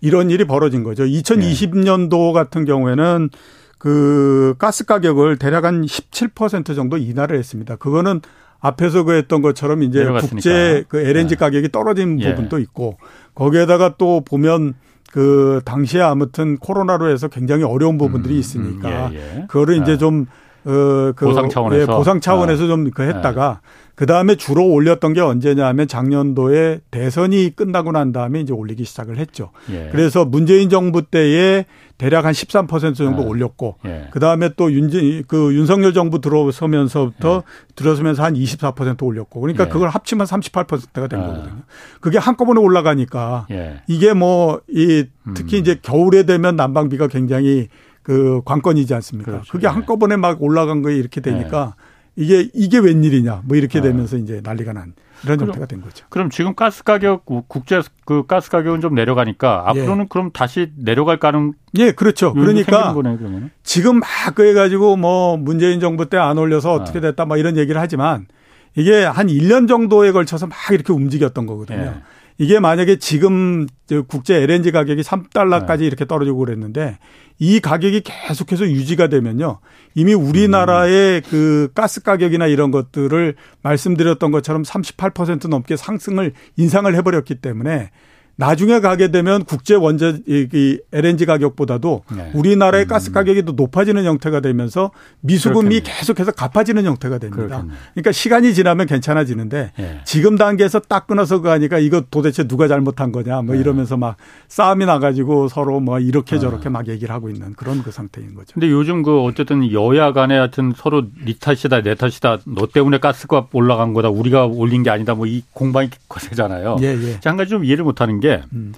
[0.00, 1.04] 이런 일이 벌어진 거죠.
[1.04, 3.30] 2020년도 같은 경우에는
[3.78, 7.76] 그 가스 가격을 대략 한 17% 정도 인하를 했습니다.
[7.76, 8.20] 그거는
[8.60, 10.34] 앞에서 그 했던 것처럼 이제 내려갔으니까.
[10.34, 11.36] 국제 그 LNG 예.
[11.36, 12.98] 가격이 떨어진 부분도 있고
[13.34, 14.74] 거기에다가 또 보면
[15.12, 19.46] 그 당시에 아무튼 코로나로 해서 굉장히 어려운 부분들이 음, 있으니까 음, 예, 예.
[19.48, 19.96] 그거를 이제 예.
[19.96, 20.26] 좀
[20.66, 22.66] 어, 그 보상 차원에서 예, 보상 차원에서 아.
[22.66, 23.60] 좀그 했다가
[23.94, 29.52] 그 다음에 주로 올렸던 게 언제냐면 작년도에 대선이 끝나고 난 다음에 이제 올리기 시작을 했죠.
[29.70, 29.88] 예.
[29.90, 31.64] 그래서 문재인 정부 때에
[31.96, 33.26] 대략 한 13% 정도 예.
[33.26, 34.08] 올렸고 예.
[34.10, 37.72] 그 다음에 또 윤진 그 윤석열 정부 들어서면서부터 예.
[37.74, 39.68] 들어서면서 한 24% 올렸고 그러니까 예.
[39.68, 41.26] 그걸 합치면 38%가 된 아.
[41.26, 41.62] 거거든요.
[42.00, 43.80] 그게 한꺼번에 올라가니까 예.
[43.86, 45.04] 이게 뭐 이
[45.34, 45.60] 특히 음.
[45.60, 47.68] 이제 겨울에 되면 난방비가 굉장히
[48.06, 49.32] 그 관건이지 않습니까?
[49.32, 49.50] 그렇죠.
[49.50, 49.68] 그게 예.
[49.68, 51.74] 한꺼번에 막 올라간 거에 이렇게 되니까
[52.14, 54.94] 이게 이게 웬일이냐 뭐 이렇게 되면서 이제 난리가 난
[55.24, 56.06] 이런 그럼, 형태가 된 거죠.
[56.08, 60.06] 그럼 지금 가스 가격 국제 그 가스 가격은 좀 내려가니까 앞으로는 예.
[60.08, 62.32] 그럼 다시 내려갈 가능 예, 그렇죠.
[62.32, 63.18] 그러니까 거네,
[63.64, 67.02] 지금 막 그래 가지고 뭐 문재인 정부 때 안 올려서 어떻게 아.
[67.02, 68.28] 됐다 막 이런 얘기를 하지만
[68.76, 71.80] 이게 한 1년 정도에 걸쳐서 막 이렇게 움직였던 거거든요.
[71.96, 72.02] 예.
[72.38, 73.66] 이게 만약에 지금
[74.08, 75.86] 국제 LNG 가격이 3달러까지 네.
[75.86, 76.98] 이렇게 떨어지고 그랬는데
[77.38, 79.60] 이 가격이 계속해서 유지가 되면요.
[79.94, 81.30] 이미 우리나라의 음.
[81.30, 87.90] 그 가스 가격이나 이런 것들을 말씀드렸던 것처럼 38% 넘게 상승을 인상을 해버렸기 때문에
[88.36, 92.30] 나중에 가게 되면 국제 원자 이 LNG 가격보다도 네.
[92.34, 92.88] 우리나라의 음.
[92.88, 95.82] 가스 가격이 더 높아지는 형태가 되면서 미수금이 그렇겠네요.
[95.98, 97.46] 계속해서 갚아지는 형태가 됩니다.
[97.46, 97.76] 그렇겠네요.
[97.94, 100.00] 그러니까 시간이 지나면 괜찮아지는데 네.
[100.04, 103.60] 지금 단계에서 딱 끊어서 가니까 이거 도대체 누가 잘못한 거냐 뭐 네.
[103.60, 104.16] 이러면서 막
[104.48, 106.38] 싸움이 나가지고 서로 뭐 이렇게 아.
[106.38, 108.54] 저렇게 막 얘기를 하고 있는 그런 그 상태인 거죠.
[108.54, 113.46] 근데 요즘 그 어쨌든 여야 간에 하여튼 서로 니 탓이다 내 탓이다 너 때문에 가스가
[113.52, 116.76] 올라간 거다 우리가 올린 게 아니다 뭐 이 공방이 거세잖아요.
[116.82, 117.18] 예, 예.
[117.24, 118.72] 한 가지 좀 이해를 못하는 게 게, 음.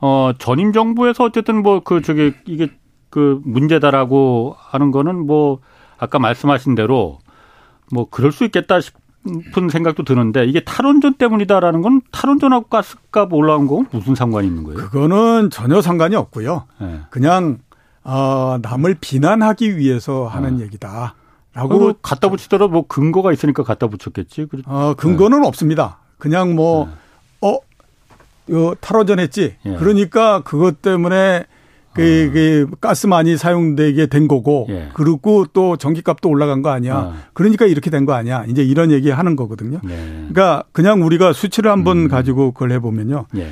[0.00, 2.68] 어, 전임 정부에서 어쨌든 뭐 그 저기 이게
[3.10, 5.60] 그 문제다라고 하는 거는 뭐
[5.98, 7.18] 아까 말씀하신 대로
[7.90, 13.86] 뭐 그럴 수 있겠다 싶은 생각도 드는데 이게 탈원전 때문이다라는 건 탈원전하고 가스값 올라온 건
[13.90, 14.78] 무슨 상관이 있는 거예요?
[14.78, 16.64] 그거는 전혀 상관이 없고요.
[16.80, 17.00] 네.
[17.10, 17.58] 그냥
[18.04, 20.64] 어, 남을 비난하기 위해서 하는 네.
[20.64, 21.14] 얘기다.
[21.54, 24.46] 라고 갖다 붙이더라도 뭐 근거가 있으니까 갖다 붙였겠지.
[24.66, 25.48] 어, 근거는 네.
[25.48, 25.98] 없습니다.
[26.18, 26.92] 그냥 뭐 네.
[28.50, 29.54] 어, 요 탈원전했지.
[29.64, 29.74] 예.
[29.76, 31.44] 그러니까 그것 때문에
[31.94, 32.32] 그, 어.
[32.32, 34.88] 그 가스 많이 사용되게 된 거고 예.
[34.94, 36.96] 그리고 또 전기값도 올라간 거 아니야.
[36.96, 37.14] 어.
[37.32, 38.44] 그러니까 이렇게 된 거 아니야.
[38.48, 39.80] 이제 이런 얘기 하는 거거든요.
[39.84, 39.88] 예.
[39.88, 42.08] 그러니까 그냥 우리가 수치를 한번 음.
[42.08, 43.26] 가지고 그걸 해보면요.
[43.36, 43.48] 예.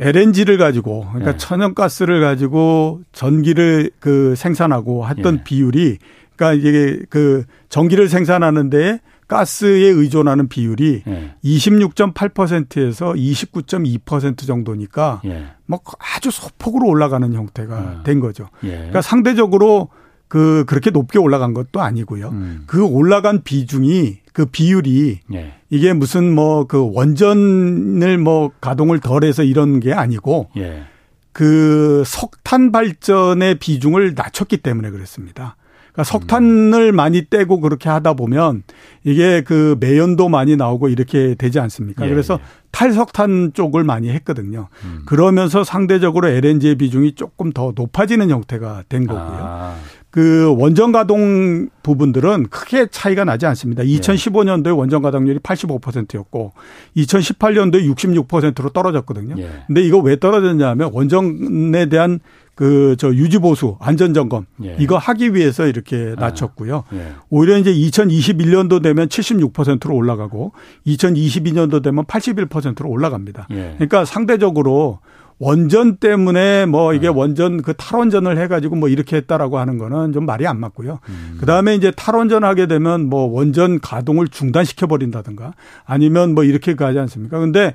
[0.00, 1.36] LNG를 가지고 그러니까 예.
[1.36, 5.44] 천연가스를 가지고 전기를 그 생산하고 했던 예.
[5.44, 5.98] 비율이
[6.34, 8.98] 그러니까 이게 그 전기를 생산하는데
[9.28, 11.34] 가스에 의존하는 비율이 예.
[11.44, 15.46] 26.8%에서 29.2% 정도니까 예.
[15.66, 15.80] 뭐
[16.16, 18.02] 아주 소폭으로 올라가는 형태가 예.
[18.04, 18.48] 된 거죠.
[18.64, 18.70] 예.
[18.70, 19.88] 그러니까 상대적으로
[20.28, 22.28] 그 그렇게 높게 올라간 것도 아니고요.
[22.30, 22.64] 음.
[22.66, 25.54] 그 올라간 비중이 그 비율이 예.
[25.70, 30.84] 이게 무슨 뭐 그 원전을 뭐 가동을 덜해서 이런 게 아니고 예.
[31.32, 35.56] 그 석탄 발전의 비중을 낮췄기 때문에 그렇습니다.
[35.94, 38.64] 그러니까 석탄을 많이 떼고 그렇게 하다 보면
[39.04, 42.04] 이게 그 매연도 많이 나오고 이렇게 되지 않습니까?
[42.04, 42.44] 예, 그래서 예.
[42.72, 44.68] 탈석탄 쪽을 많이 했거든요.
[44.84, 45.02] 음.
[45.06, 49.38] 그러면서 상대적으로 LNG의 비중이 조금 더 높아지는 형태가 된 거고요.
[49.40, 49.76] 아.
[50.10, 53.82] 그 원전 가동 부분들은 크게 차이가 나지 않습니다.
[53.82, 56.52] 2015년도에 원전 가동률이 85%였고
[56.96, 59.36] 2018년도에 66%로 떨어졌거든요.
[59.38, 59.50] 예.
[59.66, 62.20] 근데 이거 왜 떨어졌냐면 원전에 대한
[62.54, 64.76] 그 저 유지 보수 안전 점검 예.
[64.78, 66.20] 이거 하기 위해서 이렇게 아.
[66.20, 66.84] 낮췄고요.
[66.88, 66.96] 아.
[66.96, 67.12] 예.
[67.30, 70.52] 오히려 이제 2021년도 되면 76%로 올라가고
[70.86, 73.48] 2022년도 되면 81%로 올라갑니다.
[73.50, 73.74] 예.
[73.74, 75.00] 그러니까 상대적으로
[75.38, 77.12] 원전 때문에 뭐 이게 네.
[77.14, 81.00] 원전 그 탈원전을 해가지고 뭐 이렇게 했다라고 하는 거는 좀 말이 안 맞고요.
[81.08, 81.36] 음.
[81.40, 86.98] 그 다음에 이제 탈원전 하게 되면 뭐 원전 가동을 중단시켜 버린다든가 아니면 뭐 이렇게 가지
[87.00, 87.40] 않습니까?
[87.40, 87.74] 근데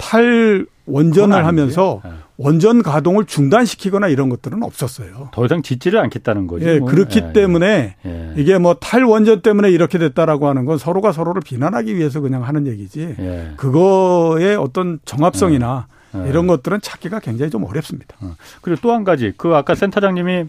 [0.00, 2.10] 탈 원전을 하면서 네.
[2.36, 5.28] 원전 가동을 중단시키거나 이런 것들은 없었어요.
[5.32, 6.66] 더 이상 짓지를 않겠다는 거죠.
[6.66, 8.34] 예, 그렇기 예, 때문에 예.
[8.36, 13.14] 이게 뭐 탈원전 때문에 이렇게 됐다라고 하는 건 서로가 서로를 비난하기 위해서 그냥 하는 얘기지.
[13.18, 13.52] 예.
[13.56, 16.18] 그거의 어떤 정합성이나 예.
[16.18, 16.28] 네.
[16.30, 18.16] 이런 것들은 찾기가 굉장히 좀 어렵습니다.
[18.20, 18.34] 어.
[18.62, 20.46] 그리고 또 한 가지 그 아까 센터장님이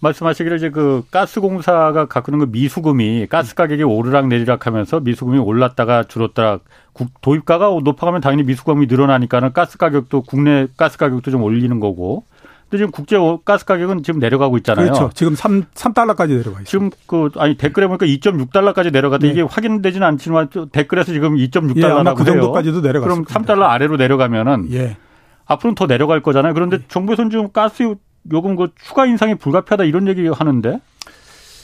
[0.00, 6.04] 말씀하시기를 이제 그 가스공사가 갖고 있는 그 미수금이 가스 가격이 오르락 내리락 하면서 미수금이 올랐다가
[6.04, 6.60] 줄었다가
[7.20, 12.24] 도입가가 높아가면 당연히 미수금이 늘어나니까는 가스 가격도 국내 가스 가격도 좀 올리는 거고
[12.68, 14.86] 근데 지금 국제 가스 가격은 지금 내려가고 있잖아요.
[14.86, 15.10] 그렇죠.
[15.14, 16.64] 지금 3, 3달러까지 내려가 있어요.
[16.64, 19.32] 지금 그, 아니, 댓글에 보니까 2.6달러까지 내려가다 네.
[19.32, 24.72] 이게 확인되지는 않지만 댓글에서 지금 2.6달러라고 예, 그 정도까지도 내려가 그럼 3달러 아래로 내려가면은.
[24.72, 24.96] 예.
[25.46, 26.54] 앞으로는 더 내려갈 거잖아요.
[26.54, 26.84] 그런데 예.
[26.88, 27.94] 정부에서는 지금 가스
[28.32, 30.80] 요금 그 추가 인상이 불가피하다 이런 얘기 하는데.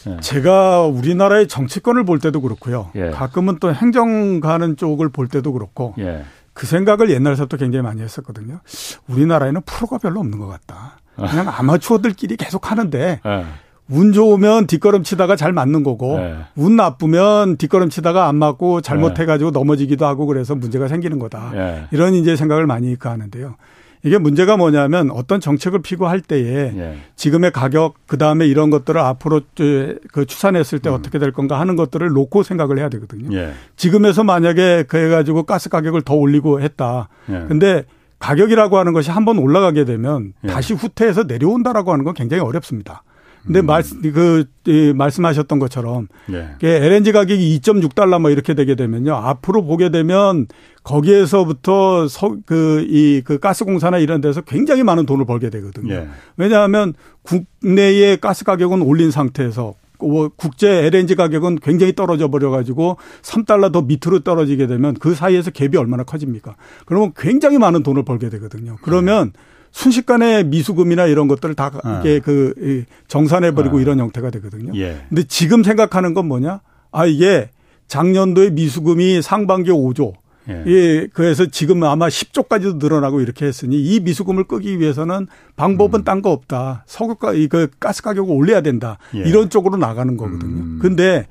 [0.09, 0.17] 예.
[0.21, 2.91] 제가 우리나라의 정치권을 볼 때도 그렇고요.
[2.97, 3.11] 예.
[3.11, 5.95] 가끔은 또 행정 가는 쪽을 볼 때도 그렇고.
[5.99, 6.25] 예.
[6.55, 8.61] 그 생각을 옛날서부터 굉장히 많이 했었거든요.
[9.09, 10.99] 우리나라에는 프로가 별로 없는 것 같다.
[11.17, 13.45] 그냥 아마추어들끼리 계속 하는데 네.
[13.89, 16.37] 운 좋으면 뒷걸음 치다가 잘 맞는 거고 네.
[16.57, 19.59] 운 나쁘면 뒷걸음 치다가 안 맞고 잘못해가지고 네.
[19.59, 21.53] 넘어지기도 하고 그래서 문제가 생기는 거다.
[21.91, 23.57] 이런 이제 생각을 많이 하는데요.
[24.05, 26.97] 이게 문제가 뭐냐면 어떤 정책을 피고 할 때에 예.
[27.15, 30.95] 지금의 가격 그 다음에 이런 것들을 앞으로 그 추산했을 때 음.
[30.95, 33.37] 어떻게 될 건가 하는 것들을 놓고 생각을 해야 되거든요.
[33.37, 33.53] 예.
[33.77, 37.09] 지금에서 만약에 그래 가지고 가스 가격을 더 올리고 했다.
[37.29, 37.45] 예.
[37.47, 37.85] 근데
[38.19, 40.49] 가격이라고 하는 것이 한번 올라가게 되면 예.
[40.49, 43.05] 다시 후퇴해서 내려온다라고 하는 건 굉장히 어렵습니다.
[43.45, 43.67] 근데 음.
[43.67, 46.57] 말, 그, 이, 말씀하셨던 것처럼 네.
[46.63, 49.15] LNG 가격이 2.6달러 뭐 이렇게 되게 되면요.
[49.15, 50.47] 앞으로 보게 되면
[50.85, 55.95] 거기에서부터 서, 그, 이, 그 가스공사나 이런 데서 굉장히 많은 돈을 벌게 되거든요.
[55.95, 56.09] 네.
[56.37, 63.73] 왜냐하면 국내의 가스 가격은 올린 상태에서 뭐 국제 LNG 가격은 굉장히 떨어져 버려 가지고 3달러
[63.73, 66.57] 더 밑으로 떨어지게 되면 그 사이에서 갭이 얼마나 커집니까?
[66.87, 68.77] 그러면 굉장히 많은 돈을 벌게 되거든요.
[68.83, 69.41] 그러면 네.
[69.73, 72.01] 순식간에 미수금이나 이런 것들을 다 네.
[72.01, 73.83] 이게 그 정산해 버리고 네.
[73.83, 74.73] 이런 형태가 되거든요.
[74.77, 75.05] 예.
[75.09, 76.61] 근데 지금 생각하는 건 뭐냐?
[76.91, 77.51] 아 이게
[77.89, 80.13] 작년도에 미수금이 상반기 5조.
[80.49, 80.65] 예.
[80.67, 81.07] 예.
[81.13, 86.05] 그래서 지금 아마 10조까지도 늘어나고 이렇게 했으니 이 미수금을 끄기 위해서는 방법은 음.
[86.05, 86.85] 딴거 없다.
[86.87, 88.99] 석유가 이그 가스 가격을 올려야 된다.
[89.15, 89.21] 예.
[89.21, 90.63] 이런 쪽으로 나가는 거거든요.
[90.63, 90.79] 음.
[90.83, 91.27] 근데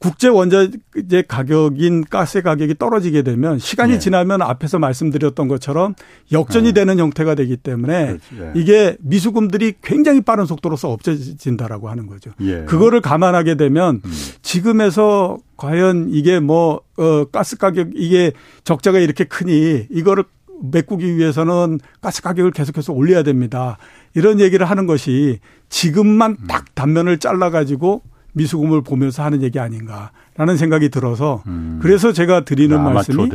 [0.00, 3.98] 국제 원자재 가격인 가스 가격이 떨어지게 되면 시간이 네.
[3.98, 5.94] 지나면 앞에서 말씀드렸던 것처럼
[6.32, 6.72] 역전이 어.
[6.72, 8.52] 되는 형태가 되기 때문에 네.
[8.56, 12.30] 이게 미수금들이 굉장히 빠른 속도로서 없어진다라고 하는 거죠.
[12.40, 12.64] 예.
[12.64, 14.12] 그거를 감안하게 되면 음.
[14.40, 18.32] 지금에서 과연 이게 뭐, 어, 가스 가격 이게
[18.64, 20.24] 적자가 이렇게 크니 이거를
[20.62, 23.76] 메꾸기 위해서는 가스 가격을 계속해서 올려야 됩니다.
[24.14, 26.46] 이런 얘기를 하는 것이 지금만 음.
[26.46, 28.00] 딱 단면을 잘라가지고
[28.32, 31.78] 미수금을 보면서 하는 얘기 아닌가라는 생각이 들어서 음.
[31.82, 33.28] 그래서 제가 드리는 아, 말씀이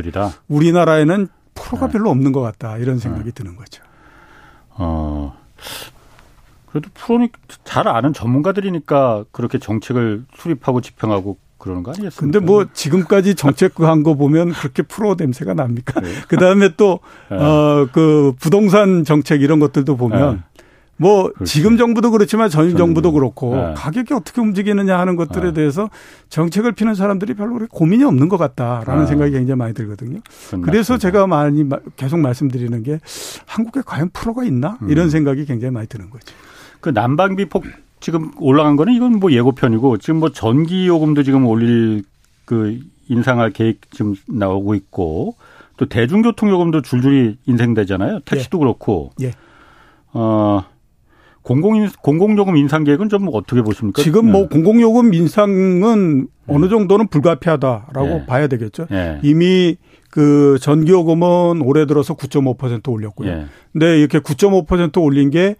[0.48, 1.92] 우리나라에는 프로가 네.
[1.92, 3.30] 별로 없는 것 같다 이런 생각이 네.
[3.32, 3.82] 드는 거죠.
[4.70, 5.36] 어.
[6.66, 7.30] 그래도 프로니
[7.64, 12.20] 잘 아는 전문가들이니까 그렇게 정책을 수립하고 집행하고 그러는 거 아니겠습니까?
[12.20, 16.00] 근데 뭐 지금까지 정책 한 거 보면 그렇게 프로 냄새가 납니까?
[16.00, 16.08] 네.
[16.28, 17.36] 그 다음에 또, 네.
[17.38, 20.55] 어, 그 부동산 정책 이런 것들도 보면 네.
[20.98, 21.44] 뭐 그렇죠.
[21.44, 23.74] 지금 정부도 그렇지만 전 정부도 그렇고 네.
[23.76, 25.52] 가격이 어떻게 움직이느냐 하는 것들에 네.
[25.52, 25.90] 대해서
[26.30, 29.06] 정책을 피는 사람들이 별로 고민이 없는 것 같다라는 네.
[29.06, 30.20] 생각이 굉장히 많이 들거든요.
[30.62, 30.98] 그래서 맞습니다.
[30.98, 31.64] 제가 많이
[31.96, 33.00] 계속 말씀드리는 게
[33.46, 34.90] 한국에 과연 프로가 있나 음.
[34.90, 36.34] 이런 생각이 굉장히 많이 드는 거죠.
[36.80, 37.64] 그 난방비 폭
[38.00, 42.04] 지금 올라간 거는 이건 뭐 예고편이고 지금 뭐 전기 요금도 지금 올릴
[42.44, 42.78] 그
[43.08, 45.36] 인상할 계획 지금 나오고 있고
[45.76, 48.20] 또 대중교통 요금도 줄줄이 인생되잖아요.
[48.20, 48.60] 택시도 예.
[48.60, 49.10] 그렇고.
[49.20, 49.32] 예.
[50.12, 50.64] 어
[51.46, 54.02] 공공 공공요금 인상 계획은 좀 어떻게 보십니까?
[54.02, 54.48] 지금 뭐 네.
[54.48, 58.26] 공공요금 인상은 어느 정도는 불가피하다라고 네.
[58.26, 58.88] 봐야 되겠죠.
[58.90, 59.20] 네.
[59.22, 59.76] 이미
[60.10, 63.32] 그 전기요금은 올해 들어서 9.5% 올렸고요.
[63.32, 63.46] 네.
[63.72, 65.54] 근데 이렇게 9.5% 올린 게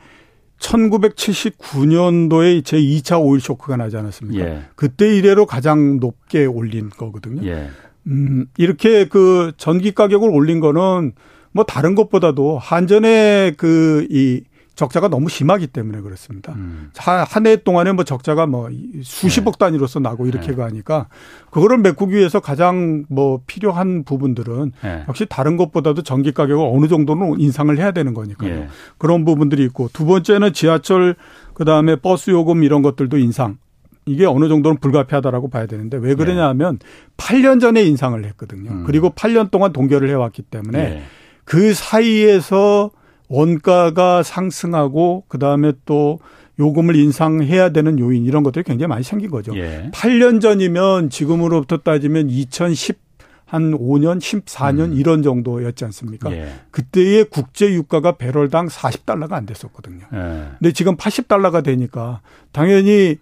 [0.58, 4.44] 1979년도에 제 2차 오일 쇼크가 나지 않았습니까?
[4.44, 4.62] 예.
[4.74, 7.46] 그때 이래로 가장 높게 올린 거거든요.
[7.46, 7.68] 예.
[8.08, 11.12] 음, 이렇게 그 전기 가격을 올린 거는
[11.52, 14.42] 뭐 다른 것보다도 한전의 그이
[14.76, 16.52] 적자가 너무 심하기 때문에 그렇습니다.
[16.52, 16.90] 음.
[16.94, 18.68] 한해 동안에 뭐 적자가 뭐
[19.02, 19.64] 수십억 네.
[19.64, 20.54] 단위로서 나고 이렇게 네.
[20.54, 21.08] 가니까
[21.50, 25.04] 그거를 메꾸기 위해서 가장 뭐 필요한 부분들은 네.
[25.08, 28.54] 역시 다른 것보다도 전기 가격을 어느 정도는 인상을 해야 되는 거니까요.
[28.54, 28.68] 네.
[28.98, 31.16] 그런 부분들이 있고 두 번째는 지하철
[31.54, 33.56] 그다음에 버스 요금 이런 것들도 인상
[34.04, 36.78] 이게 어느 정도는 불가피하다라고 봐야 되는데 왜 그러냐 하면
[37.16, 38.70] 8년 전에 인상을 했거든요.
[38.70, 38.84] 음.
[38.84, 41.02] 그리고 8년 동안 동결을 해왔기 때문에 예.
[41.44, 42.90] 그 사이에서
[43.28, 46.20] 원가가 상승하고 그다음에 또
[46.58, 49.56] 요금을 인상해야 되는 요인 이런 것들이 굉장히 많이 생긴 거죠.
[49.56, 49.90] 예.
[49.92, 53.06] 8년 전이면 지금으로부터 따지면 2010
[53.44, 54.92] 한 5년, 14년 음.
[54.94, 56.32] 이런 정도였지 않습니까?
[56.32, 56.48] 예.
[56.72, 60.04] 그때의 국제 유가가 배럴당 40달러가 안 됐었거든요.
[60.12, 60.48] 예.
[60.58, 62.20] 근데 지금 80달러가 되니까
[62.50, 63.18] 당연히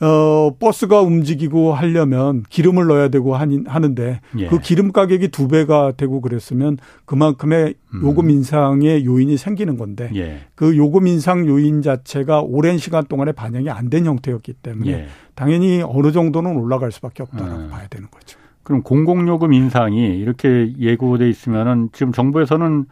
[0.00, 4.46] 어, 버스가 움직이고 하려면 기름을 넣어야 되고 하는데 예.
[4.48, 8.00] 그 기름 가격이 두 배가 되고 그랬으면 그만큼의 음.
[8.02, 10.40] 요금 인상의 요인이 생기는 건데 예.
[10.54, 15.06] 그 요금 인상 요인 자체가 오랜 시간 동안에 반영이 안 된 형태였기 때문에 예.
[15.34, 17.68] 당연히 어느 정도는 올라갈 수밖에 없다라고 음.
[17.70, 18.38] 봐야 되는 거죠.
[18.62, 22.84] 그럼 공공요금 인상이 이렇게 예고돼 있으면은 지금 정부에서는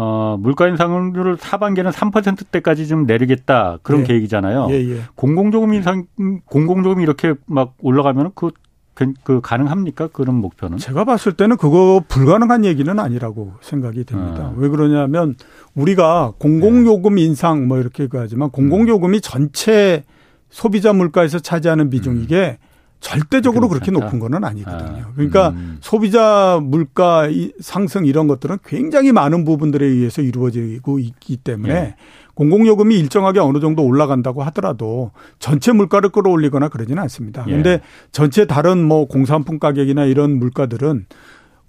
[0.00, 4.04] 어, 물가 인상률을 하반기에는 3%대까지 좀 내리겠다 그런 예.
[4.04, 4.68] 계획이잖아요.
[4.70, 5.00] 예, 예.
[5.16, 6.06] 공공조금 인상
[6.44, 8.52] 공공조금이 이렇게 막 올라가면 그,
[8.94, 10.06] 그, 그 가능합니까?
[10.12, 10.78] 그런 목표는?
[10.78, 14.50] 제가 봤을 때는 그거 불가능한 얘기는 아니라고 생각이 됩니다.
[14.50, 14.54] 어.
[14.56, 15.34] 왜 그러냐면
[15.74, 17.22] 우리가 공공요금 네.
[17.22, 20.04] 인상 뭐 이렇게 하지만 공공요금이 전체
[20.48, 22.67] 소비자 물가에서 차지하는 비중 이게 음.
[23.00, 25.04] 절대적으로 그렇게 높은 거는 아니거든요.
[25.06, 25.78] 아, 그러니까 음.
[25.80, 27.28] 소비자 물가
[27.60, 31.94] 상승 이런 것들은 굉장히 많은 부분들에 의해서 이루어지고 있기 때문에 예.
[32.34, 37.44] 공공요금이 일정하게 어느 정도 올라간다고 하더라도 전체 물가를 끌어올리거나 그러지는 않습니다.
[37.44, 37.80] 그런데 예.
[38.12, 41.06] 전체 다른 뭐 공산품 가격이나 이런 물가들은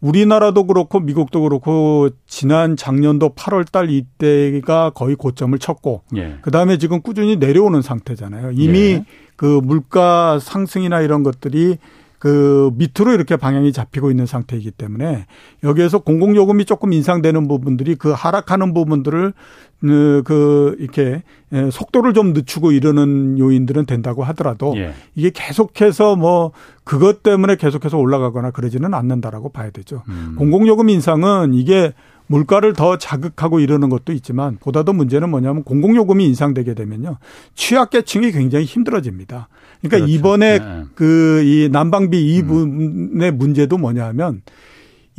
[0.02, 6.38] 우리나라도 그렇고 미국도 그렇고 지난 작년도 8월 달 이때가 거의 고점을 쳤고 예.
[6.42, 8.52] 그다음에 지금 꾸준히 내려오는 상태잖아요.
[8.54, 9.06] 이미 예.
[9.36, 11.78] 그 물가 상승이나 이런 것들이
[12.20, 15.26] 그 밑으로 이렇게 방향이 잡히고 있는 상태이기 때문에
[15.64, 19.34] 여기에서 공공요금이 조금 인상되는 부분들이 그 하락하는 부분들을
[19.82, 24.94] 그, 그 이렇게 예, 속도를 좀 늦추고 이러는 요인들은 된다고 하더라도 예.
[25.16, 26.52] 이게 계속해서 뭐
[26.84, 30.04] 그것 때문에 계속해서 올라가거나 그러지는 않는다라고 봐야 되죠.
[30.10, 30.36] 음.
[30.38, 31.94] 공공요금 인상은 이게
[32.30, 37.18] 물가를 더 자극하고 이러는 것도 있지만 보다도 문제는 뭐냐면 공공요금이 인상되게 되면요.
[37.56, 39.50] 취약계층이 굉장히 힘들어집니다.
[39.82, 40.14] 그러니까 그렇죠.
[40.14, 40.84] 이번에 네.
[40.94, 43.38] 그이 난방비 이 부분의 음.
[43.38, 44.44] 문제도 뭐냐면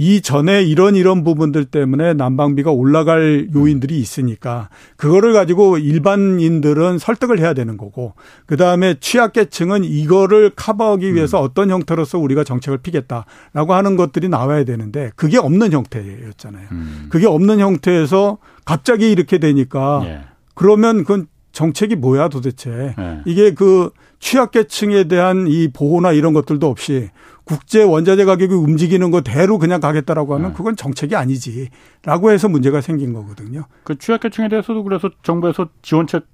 [0.02, 7.52] 이 전에 이런 이런 부분들 때문에 난방비가 올라갈 요인들이 있으니까 그거를 가지고 일반인들은 설득을 해야
[7.52, 8.14] 되는 거고
[8.46, 11.44] 그다음에 취약계층은 이거를 커버하기 위해서 음.
[11.44, 16.68] 어떤 형태로서 우리가 정책을 피겠다라고 하는 것들이 나와야 되는데 그게 없는 형태였잖아요.
[16.72, 17.06] 음.
[17.10, 20.20] 그게 없는 형태에서 갑자기 이렇게 되니까 예.
[20.54, 22.94] 그러면 그건 정책이 뭐야 도대체.
[22.98, 23.20] 예.
[23.26, 27.10] 이게 그 취약계층에 대한 이 보호나 이런 것들도 없이
[27.50, 30.56] 국제 원자재 가격이 움직이는 거 대로 그냥 가겠다라고 하면 네.
[30.56, 33.64] 그건 정책이 아니지라고 해서 문제가 생긴 거거든요.
[33.82, 36.26] 그 취약계층에 대해서도 그래서 정부에서 지원책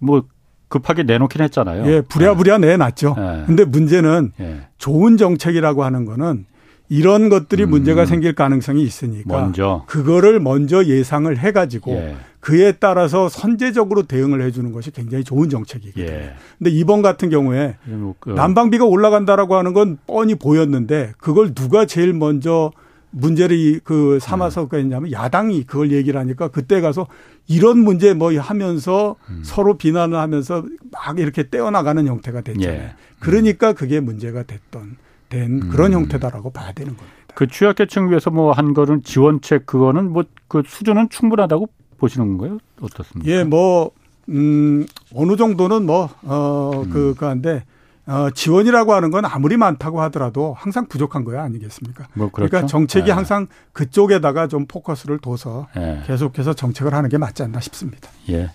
[0.00, 0.24] 뭐
[0.66, 1.86] 급하게 내놓긴 했잖아요.
[1.86, 2.66] 예, 부랴부랴 네.
[2.68, 3.14] 내놨죠.
[3.16, 3.44] 네.
[3.46, 4.68] 근데 문제는 예.
[4.78, 6.46] 좋은 정책이라고 하는 거는
[6.90, 7.70] 이런 것들이 음.
[7.70, 9.84] 문제가 생길 가능성이 있으니까 먼저.
[9.86, 12.16] 그거를 먼저 예상을 해가지고 예.
[12.40, 16.04] 그에 따라서 선제적으로 대응을 해주는 것이 굉장히 좋은 정책이거든요.
[16.04, 16.34] 예.
[16.58, 22.72] 근데 이번 같은 경우에 뭐그 난방비가 올라간다라고 하는 건 뻔히 보였는데 그걸 누가 제일 먼저
[23.12, 24.78] 문제를 그 삼아서 음.
[24.78, 27.06] 했냐면 야당이 그걸 얘기를 하니까 그때 가서
[27.46, 29.42] 이런 문제 뭐 하면서 음.
[29.44, 32.80] 서로 비난을 하면서 막 이렇게 떼어나가는 형태가 됐잖아요.
[32.80, 32.94] 예.
[33.20, 34.96] 그러니까 그게 문제가 됐던
[35.30, 36.00] 된 그런 음.
[36.00, 37.16] 형태다라고 봐야 되는 겁니다.
[37.34, 41.68] 그 취약계층 위해서 뭐 한 거는 지원책 그거는 뭐 그 수준은 충분하다고
[41.98, 42.58] 보시는 건가요?
[42.80, 43.30] 어떻습니까?
[43.30, 43.92] 예, 뭐,
[44.28, 46.90] 음, 어느 정도는 뭐, 어, 음.
[46.90, 47.62] 그, 그 한데,
[48.06, 52.08] 어, 지원이라고 하는 건 아무리 많다고 하더라도 항상 부족한 거야 아니겠습니까?
[52.14, 52.50] 뭐 그렇죠?
[52.50, 53.12] 그러니까 정책이 네.
[53.12, 56.02] 항상 그쪽에다가 좀 포커스를 둬서 네.
[56.06, 58.10] 계속해서 정책을 하는 게 맞지 않나 싶습니다.
[58.30, 58.50] 예.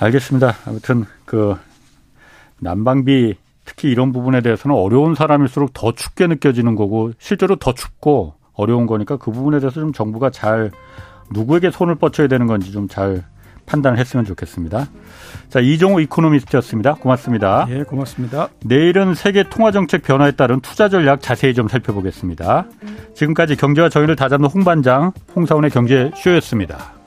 [0.00, 0.56] 알겠습니다.
[0.66, 1.54] 아무튼 그
[2.58, 3.36] 난방비
[3.68, 9.18] 특히 이런 부분에 대해서는 어려운 사람일수록 더 춥게 느껴지는 거고 실제로 더 춥고 어려운 거니까
[9.18, 10.70] 그 부분에 대해서 좀 정부가 잘
[11.32, 13.24] 누구에게 손을 뻗쳐야 되는 건지 좀 잘
[13.66, 14.86] 판단을 했으면 좋겠습니다.
[15.50, 16.94] 자, 이종호 이코노미스트였습니다.
[16.94, 17.66] 고맙습니다.
[17.68, 18.48] 예, 고맙습니다.
[18.64, 22.64] 내일은 세계 통화 정책 변화에 따른 투자 전략 자세히 좀 살펴보겠습니다.
[23.14, 26.97] 지금까지 경제와 정의를 다잡는 홍반장 홍사원의 경제쇼였습니다.